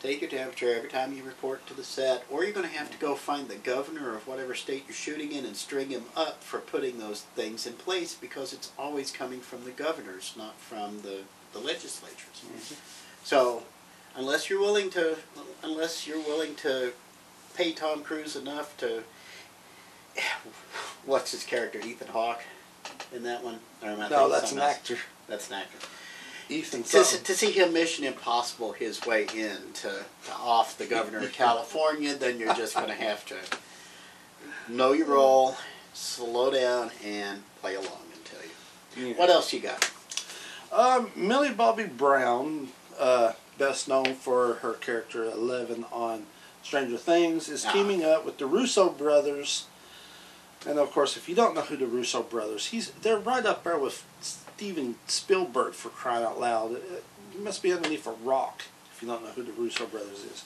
take 0.00 0.20
your 0.20 0.30
temperature 0.30 0.74
every 0.74 0.88
time 0.88 1.12
you 1.12 1.22
report 1.22 1.66
to 1.66 1.74
the 1.74 1.84
set, 1.84 2.24
or 2.30 2.42
you're 2.42 2.52
going 2.52 2.68
to 2.68 2.76
have 2.76 2.90
to 2.90 2.98
go 2.98 3.14
find 3.14 3.48
the 3.48 3.56
governor 3.56 4.16
of 4.16 4.26
whatever 4.26 4.54
state 4.54 4.84
you're 4.88 4.94
shooting 4.94 5.30
in 5.30 5.44
and 5.44 5.54
string 5.54 5.90
him 5.90 6.04
up 6.16 6.42
for 6.42 6.58
putting 6.58 6.98
those 6.98 7.20
things 7.20 7.66
in 7.66 7.74
place 7.74 8.14
because 8.14 8.52
it's 8.52 8.72
always 8.78 9.10
coming 9.10 9.40
from 9.40 9.64
the 9.64 9.70
governors, 9.70 10.34
not 10.36 10.56
from 10.56 11.02
the, 11.02 11.18
the 11.52 11.58
legislatures. 11.58 12.42
Mm-hmm. 12.44 12.74
So, 13.22 13.62
unless 14.16 14.48
you're 14.48 14.60
willing 14.60 14.90
to, 14.90 15.16
unless 15.62 16.06
you're 16.06 16.18
willing 16.18 16.54
to 16.56 16.92
pay 17.54 17.72
Tom 17.72 18.02
Cruise 18.02 18.34
enough 18.34 18.76
to, 18.78 19.04
what's 21.06 21.32
his 21.32 21.44
character, 21.44 21.78
Ethan 21.80 22.08
Hawke, 22.08 22.42
in 23.14 23.22
that 23.24 23.42
one? 23.44 23.58
Or 23.82 23.90
am 23.90 24.00
I 24.00 24.08
No, 24.08 24.28
that's 24.28 24.52
an 24.52 24.58
else? 24.58 24.70
actor. 24.76 24.98
That's 25.28 25.48
an 25.50 25.56
actor. 25.56 25.78
Ethan 26.48 26.82
To, 26.82 27.04
to 27.04 27.34
see 27.34 27.52
him 27.52 27.72
Mission 27.72 28.04
Impossible 28.04 28.72
his 28.72 29.06
way 29.06 29.22
in 29.34 29.56
to, 29.74 30.04
to 30.26 30.32
off 30.36 30.76
the 30.76 30.84
governor 30.86 31.18
of 31.18 31.32
California, 31.44 32.14
then 32.14 32.40
you're 32.40 32.54
just 32.54 32.74
going 32.74 32.88
to 32.88 32.94
have 32.94 33.24
to 33.26 33.36
know 34.68 34.92
your 34.92 35.06
role, 35.06 35.56
slow 35.94 36.50
down, 36.50 36.90
and 37.04 37.42
play 37.60 37.76
along 37.76 38.02
until 38.16 38.40
you. 38.42 39.08
Yeah. 39.10 39.14
What 39.18 39.30
else 39.30 39.52
you 39.52 39.60
got? 39.60 39.90
Um, 40.72 41.10
Millie 41.14 41.52
Bobby 41.52 41.84
Brown, 41.84 42.68
uh, 42.98 43.32
best 43.58 43.86
known 43.86 44.14
for 44.14 44.54
her 44.54 44.72
character 44.74 45.24
Eleven 45.24 45.84
on 45.92 46.26
Stranger 46.64 46.96
Things, 46.96 47.48
is 47.48 47.64
Ah. 47.64 47.72
teaming 47.72 48.04
up 48.04 48.24
with 48.24 48.38
the 48.38 48.46
Russo 48.46 48.88
brothers. 48.88 49.66
And 50.66 50.78
of 50.78 50.90
course, 50.90 51.16
if 51.16 51.28
you 51.28 51.34
don't 51.34 51.54
know 51.54 51.62
who 51.62 51.76
the 51.76 51.86
Russo 51.86 52.22
brothers, 52.22 52.66
he's 52.66 52.90
they're 52.90 53.18
right 53.18 53.46
up 53.46 53.64
there 53.64 53.78
with 53.78 54.04
Steven 54.20 54.96
Spielberg 55.06 55.72
for 55.72 55.88
crying 55.88 56.24
out 56.24 56.40
loud. 56.40 56.72
It, 56.72 57.04
you 57.34 57.40
must 57.40 57.62
be 57.62 57.72
underneath 57.72 58.06
a 58.06 58.12
rock 58.12 58.64
if 58.92 59.00
you 59.00 59.08
don't 59.08 59.24
know 59.24 59.30
who 59.30 59.42
the 59.42 59.52
Russo 59.52 59.86
brothers 59.86 60.24
is. 60.24 60.44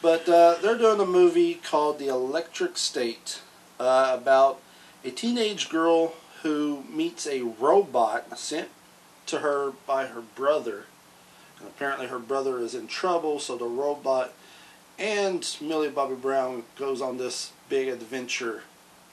But 0.00 0.28
uh, 0.28 0.56
they're 0.62 0.78
doing 0.78 1.00
a 1.00 1.06
movie 1.06 1.54
called 1.54 1.98
The 1.98 2.08
Electric 2.08 2.78
State 2.78 3.40
uh, 3.78 4.16
about 4.18 4.60
a 5.04 5.10
teenage 5.10 5.68
girl 5.68 6.14
who 6.42 6.84
meets 6.88 7.26
a 7.26 7.42
robot 7.42 8.38
sent 8.38 8.68
to 9.26 9.40
her 9.40 9.72
by 9.86 10.06
her 10.06 10.20
brother. 10.20 10.84
And 11.58 11.68
apparently 11.68 12.06
her 12.06 12.18
brother 12.18 12.60
is 12.60 12.74
in 12.74 12.86
trouble, 12.86 13.38
so 13.38 13.56
the 13.56 13.64
robot 13.64 14.32
and 14.98 15.56
Millie 15.60 15.90
Bobby 15.90 16.14
Brown 16.14 16.64
goes 16.76 17.02
on 17.02 17.18
this 17.18 17.52
big 17.68 17.88
adventure 17.88 18.62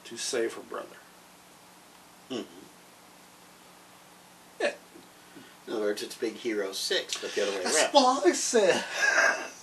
to 0.04 0.16
save 0.16 0.54
her 0.54 0.62
brother. 0.62 0.96
Mhm. 2.30 2.44
Yeah. 4.60 4.72
In 5.66 5.72
other 5.72 5.82
words, 5.82 6.02
it's 6.02 6.14
Big 6.16 6.34
Hero 6.34 6.72
6, 6.72 7.18
but 7.18 7.32
the 7.34 7.42
other 7.42 7.52
way 7.52 7.62
That's 7.64 7.82
around. 7.82 7.92
what 7.94 8.26
I 8.26 8.32
said. 8.32 8.84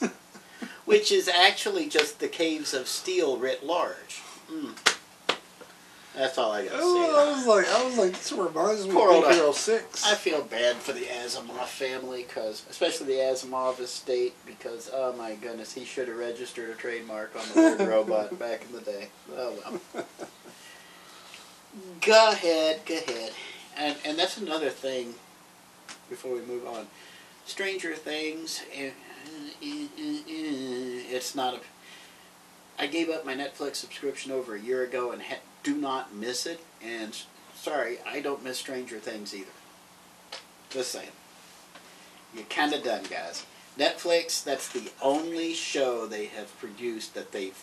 Which 0.86 1.12
is 1.12 1.28
actually 1.28 1.88
just 1.88 2.20
the 2.20 2.28
Caves 2.28 2.74
of 2.74 2.88
Steel 2.88 3.38
writ 3.38 3.64
large. 3.66 4.22
Mm. 4.52 4.76
That's 6.14 6.38
all 6.38 6.52
I 6.52 6.66
got 6.66 6.72
to 6.72 6.78
say. 6.78 6.84
I 6.84 7.34
was 7.34 7.48
like, 7.48 7.70
I 7.70 7.84
was 7.86 7.98
like, 7.98 8.12
this 8.12 8.32
reminds 8.34 8.86
me 8.86 8.92
Poor 8.94 9.14
of 9.14 9.24
Big 9.24 9.36
Hero 9.36 9.54
Six. 9.54 10.06
I 10.06 10.16
feel 10.16 10.42
bad 10.42 10.76
for 10.76 10.92
the 10.92 11.06
Asimov 11.06 11.68
family, 11.68 12.24
cause 12.24 12.66
especially 12.70 13.08
the 13.08 13.22
Asimov 13.22 13.80
estate, 13.80 14.34
because 14.46 14.90
oh 14.94 15.14
my 15.14 15.36
goodness, 15.36 15.72
he 15.74 15.86
should 15.86 16.10
have 16.10 16.18
registered 16.18 16.70
a 16.70 16.74
trademark 16.74 17.32
on 17.38 17.44
the 17.54 17.62
word 17.78 17.88
robot 17.88 18.38
back 18.40 18.66
in 18.66 18.76
the 18.76 18.82
day. 18.82 19.08
Oh 19.38 19.80
well. 19.94 20.06
Go 22.02 22.32
ahead, 22.32 22.82
go 22.86 22.96
ahead, 22.96 23.32
and 23.78 23.96
and 24.06 24.18
that's 24.18 24.38
another 24.38 24.70
thing. 24.70 25.16
Before 26.10 26.34
we 26.34 26.42
move 26.42 26.68
on, 26.68 26.88
Stranger 27.46 27.96
Things. 27.96 28.62
eh, 28.74 28.92
eh, 29.62 29.88
eh, 29.98 31.04
It's 31.10 31.36
not 31.36 31.56
a. 31.56 31.60
I 32.78 32.88
gave 32.88 33.10
up 33.10 33.26
my 33.26 33.36
Netflix 33.36 33.76
subscription 33.78 34.32
over 34.32 34.56
a 34.56 34.60
year 34.60 34.84
ago 34.84 35.12
and 35.12 35.22
ha- 35.22 35.36
do 35.64 35.76
not 35.76 36.14
miss 36.14 36.46
it. 36.46 36.60
And 36.84 37.16
sorry, 37.56 38.00
I 38.06 38.20
don't 38.20 38.44
miss 38.44 38.58
Stranger 38.58 38.98
Things 39.00 39.36
either. 39.36 39.52
Just 40.70 40.92
saying. 40.92 41.12
You're 42.34 42.46
kind 42.46 42.74
of 42.74 42.84
done, 42.84 43.04
guys. 43.10 43.46
Netflix, 43.78 44.44
that's 44.44 44.68
the 44.70 44.90
only 45.02 45.54
show 45.54 46.06
they 46.08 46.26
have 46.26 46.58
produced 46.60 47.14
that 47.14 47.32
they've 47.32 47.62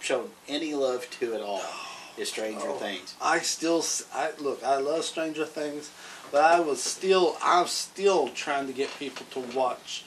shown 0.00 0.30
any 0.48 0.74
love 0.74 1.08
to 1.20 1.34
at 1.34 1.40
all 1.40 1.62
is 2.16 2.28
Stranger 2.28 2.60
Oh. 2.68 2.74
Things. 2.78 3.14
I 3.20 3.40
still, 3.40 3.84
I 4.14 4.30
look, 4.38 4.62
I 4.64 4.76
love 4.78 5.04
Stranger 5.04 5.44
Things, 5.44 5.90
but 6.32 6.42
I 6.44 6.60
was 6.60 6.82
still, 6.82 7.36
I'm 7.42 7.66
still 7.66 8.28
trying 8.28 8.66
to 8.66 8.72
get 8.72 8.90
people 8.98 9.26
to 9.32 9.40
watch 9.56 10.04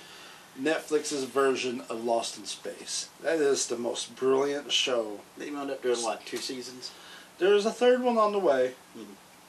Netflix's 0.60 1.24
version 1.26 1.82
of 1.90 2.04
Lost 2.04 2.38
in 2.38 2.46
Space. 2.46 3.10
That 3.22 3.36
is 3.38 3.68
the 3.68 3.78
most 3.78 4.16
brilliant 4.16 4.72
show. 4.72 5.20
They 5.38 5.50
wound 5.52 5.72
up 5.72 5.82
doing 5.82 6.02
what, 6.04 6.26
two 6.26 6.38
seasons? 6.38 6.92
There's 7.38 7.66
a 7.66 7.72
third 7.72 8.02
one 8.04 8.18
on 8.18 8.32
the 8.34 8.40
way. 8.40 8.74
Hmm. 8.94 9.04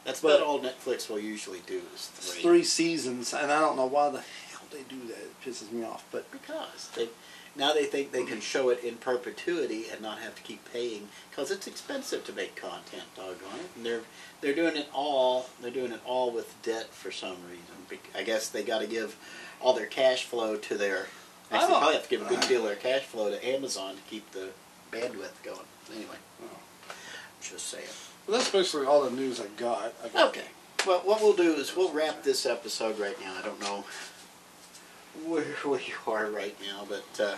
That's 0.05 0.21
But- 0.21 0.37
about 0.37 0.47
all 0.47 0.61
Netflix 0.61 1.09
will 1.11 1.19
usually 1.19 1.61
do 1.67 1.83
is 1.95 2.07
three. 2.07 2.43
three 2.43 2.65
seasons, 2.65 3.33
and 3.35 3.51
I 3.51 3.61
don't 3.61 3.77
know 3.77 3.87
why 3.87 4.11
the 4.11 4.21
hell 4.21 4.61
they 4.71 4.83
do 4.83 5.01
that. 5.09 5.17
It 5.19 5.41
pisses 5.45 5.71
me 5.73 5.85
off. 5.85 6.05
But 6.13 6.31
Because 6.31 6.89
they 6.95 7.09
now 7.57 7.73
they 7.73 7.85
think 7.85 8.13
they 8.13 8.25
can 8.25 8.41
show 8.41 8.69
it 8.69 8.83
in 8.85 8.97
perpetuity 8.97 9.87
and 9.91 10.01
not 10.01 10.19
have 10.21 10.35
to 10.37 10.43
keep 10.43 10.61
paying 10.73 11.09
because 11.31 11.51
it's 11.51 11.67
expensive 11.67 12.25
to 12.25 12.33
make 12.33 12.55
content. 12.57 13.03
Doggone 13.17 13.61
it! 13.61 13.71
And 13.77 13.85
they're 13.87 14.01
they're 14.41 14.55
doing 14.55 14.77
it 14.77 14.89
all. 14.95 15.47
They're 15.61 15.71
doing 15.71 15.93
it 15.93 16.01
all 16.05 16.31
with 16.31 16.55
debt 16.63 16.93
for 16.93 17.11
some 17.11 17.37
reason. 17.49 18.01
I 18.15 18.23
guess 18.23 18.49
they 18.49 18.63
got 18.63 18.81
to 18.81 18.87
give 18.87 19.17
all 19.61 19.73
their 19.75 19.87
cash 19.87 20.25
flow 20.25 20.57
to 20.57 20.77
their. 20.77 21.07
I 21.51 21.57
Actually, 21.57 21.69
don't- 21.71 21.79
probably 21.81 21.95
have 21.95 22.03
to 22.05 22.09
give 22.11 22.23
a 22.23 22.29
good 22.29 22.41
deal 22.49 22.61
of 22.61 22.67
their 22.67 22.77
cash 22.77 23.03
flow 23.07 23.31
to 23.31 23.45
Amazon 23.49 23.97
to 23.97 24.03
keep 24.03 24.31
the 24.31 24.51
bandwidth 24.93 25.43
going. 25.43 25.59
Anyway, 25.95 26.17
Oh. 26.45 26.93
just 27.43 27.67
saying. 27.67 27.85
Well, 28.29 28.39
that's 28.39 28.51
basically 28.51 28.87
all 28.87 29.03
the 29.03 29.11
news 29.11 29.41
I 29.41 29.47
got. 29.57 29.93
I 30.05 30.09
got 30.09 30.29
Okay. 30.29 30.45
Well, 30.87 31.01
what 31.01 31.21
we'll 31.21 31.35
do 31.35 31.55
is 31.55 31.75
we'll 31.77 31.93
wrap 31.93 32.23
this 32.23 32.47
episode 32.47 32.99
right 33.01 33.21
now. 33.21 33.35
I 33.39 33.43
don't 33.43 33.61
know 33.61 33.85
where 35.27 35.45
we 35.65 35.81
are 36.07 36.27
right 36.31 36.57
now, 36.61 36.87
but 36.89 37.21
uh, 37.23 37.37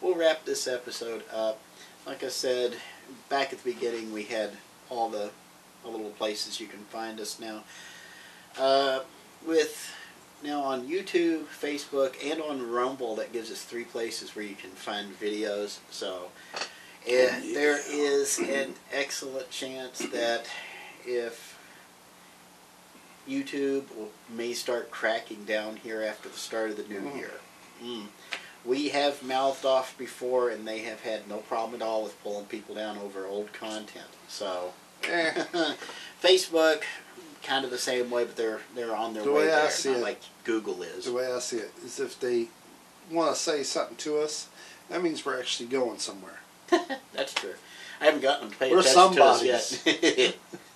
we'll 0.00 0.14
wrap 0.14 0.44
this 0.44 0.66
episode 0.66 1.22
up. 1.32 1.60
Like 2.06 2.22
I 2.22 2.28
said, 2.28 2.76
back 3.28 3.52
at 3.52 3.62
the 3.62 3.72
beginning, 3.72 4.12
we 4.12 4.24
had 4.24 4.50
all 4.90 5.08
the, 5.08 5.30
the 5.82 5.88
little 5.90 6.10
places 6.10 6.60
you 6.60 6.66
can 6.66 6.80
find 6.80 7.18
us 7.20 7.40
now. 7.40 7.64
Uh, 8.58 9.00
with 9.46 9.90
now 10.42 10.60
on 10.62 10.86
YouTube, 10.86 11.44
Facebook, 11.44 12.14
and 12.24 12.40
on 12.40 12.70
Rumble, 12.70 13.16
that 13.16 13.32
gives 13.32 13.50
us 13.50 13.62
three 13.62 13.84
places 13.84 14.36
where 14.36 14.44
you 14.44 14.54
can 14.54 14.70
find 14.70 15.18
videos. 15.18 15.78
So 15.90 16.28
eh, 16.54 16.58
Oh, 17.32 17.38
yeah. 17.42 17.54
there 17.54 17.78
is 17.90 18.38
an 18.38 18.74
excellent 18.92 19.50
chance 19.50 19.98
that 19.98 20.46
if 21.06 21.53
YouTube 23.28 23.84
will, 23.96 24.10
may 24.34 24.52
start 24.52 24.90
cracking 24.90 25.44
down 25.44 25.76
here 25.76 26.02
after 26.02 26.28
the 26.28 26.38
start 26.38 26.70
of 26.70 26.76
the 26.76 26.84
new 26.84 27.00
Mm. 27.00 27.16
year. 27.16 27.30
Mm. 27.82 28.06
We 28.64 28.88
have 28.90 29.22
mouthed 29.22 29.64
off 29.66 29.96
before, 29.98 30.48
and 30.50 30.66
they 30.66 30.80
have 30.80 31.00
had 31.02 31.28
no 31.28 31.38
problem 31.38 31.80
at 31.80 31.84
all 31.86 32.02
with 32.02 32.20
pulling 32.22 32.46
people 32.46 32.74
down 32.74 32.96
over 32.98 33.26
old 33.26 33.52
content. 33.52 34.06
So, 34.28 34.72
Eh, 35.02 35.44
Facebook, 36.22 36.82
kind 37.42 37.64
of 37.66 37.70
the 37.70 37.76
same 37.78 38.10
way, 38.10 38.24
but 38.24 38.36
they're 38.36 38.60
they're 38.74 38.96
on 38.96 39.12
their 39.12 39.22
The 39.22 39.32
way 39.32 39.46
way 39.46 39.52
I 39.52 39.62
there, 39.62 39.70
see 39.70 39.90
not 39.90 39.98
it- 39.98 40.02
like 40.02 40.20
Google 40.44 40.82
is. 40.82 41.04
the 41.04 41.12
way 41.12 41.30
I 41.30 41.38
see 41.40 41.58
it 41.58 41.72
is 41.84 42.00
if 42.00 42.18
they 42.18 42.48
want 43.10 43.34
to 43.34 43.40
say 43.40 43.62
something 43.62 43.96
to 43.98 44.18
us, 44.18 44.48
that 44.88 45.02
means 45.02 45.26
we're 45.26 45.38
actually 45.38 45.68
going 45.68 45.98
somewhere. 45.98 46.40
That's 47.12 47.34
true. 47.34 47.54
I 48.00 48.06
haven't 48.06 48.22
gotten 48.22 48.44
them 48.48 48.52
to 48.52 48.58
pay 48.58 48.70
We're 48.70 48.78
attention 48.80 48.94
somebodies. 49.14 49.82
to 49.82 49.90
us 49.90 50.18
yet. 50.18 50.36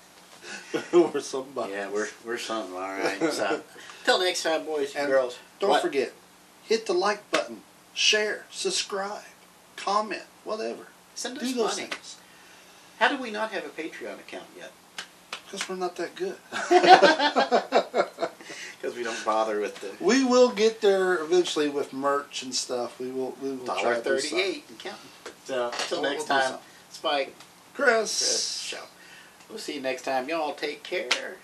we're 1.14 1.20
somebody. 1.20 1.72
yeah, 1.72 1.88
we're 1.90 2.08
we're 2.24 2.38
something, 2.38 2.74
all 2.74 2.80
right. 2.80 3.18
So, 3.32 3.62
till 4.04 4.18
next 4.20 4.42
time, 4.42 4.64
boys 4.64 4.90
and, 4.94 5.04
And 5.04 5.12
girls. 5.12 5.38
Don't 5.60 5.70
What? 5.70 5.82
forget, 5.82 6.12
hit 6.64 6.86
the 6.86 6.92
like 6.94 7.28
button, 7.30 7.62
share, 7.94 8.44
subscribe, 8.50 9.22
comment, 9.76 10.22
whatever. 10.44 10.86
Send 11.14 11.36
us 11.38 11.44
Do 11.44 11.54
those 11.54 11.76
money. 11.76 11.88
things. 11.88 12.16
How 12.98 13.08
do 13.08 13.16
we 13.20 13.30
not 13.30 13.50
have 13.52 13.64
a 13.64 13.68
Patreon 13.68 14.18
account 14.20 14.46
yet? 14.56 14.70
Because 15.30 15.68
we're 15.68 15.76
not 15.76 15.96
that 15.96 16.14
good. 16.14 16.36
Because 18.80 18.96
we 18.96 19.02
don't 19.02 19.24
bother 19.24 19.58
with 19.60 19.74
the 19.80 19.90
we 20.02 20.24
will 20.24 20.50
get 20.50 20.80
there 20.80 21.14
eventually 21.16 21.68
with 21.68 21.92
merch 21.92 22.44
and 22.44 22.54
stuff. 22.54 23.00
We 23.00 23.10
will. 23.10 23.36
We 23.42 23.50
will 23.50 23.64
try 23.66 23.74
dollar 23.82 23.94
to 23.96 24.00
thirty-eight 24.02 24.64
and 24.68 24.78
counting. 24.78 25.00
So, 25.46 25.72
till 25.88 26.00
We'll- 26.00 26.10
next 26.12 26.28
we'll 26.28 26.38
time, 26.38 26.42
something. 26.50 26.66
Spike. 26.90 27.34
Chris. 27.74 27.88
Chris, 28.18 28.60
show. 28.60 28.84
We'll 29.48 29.58
see 29.58 29.76
you 29.76 29.80
next 29.80 30.02
time. 30.02 30.28
Y'all 30.28 30.54
take 30.54 30.82
care. 30.82 31.36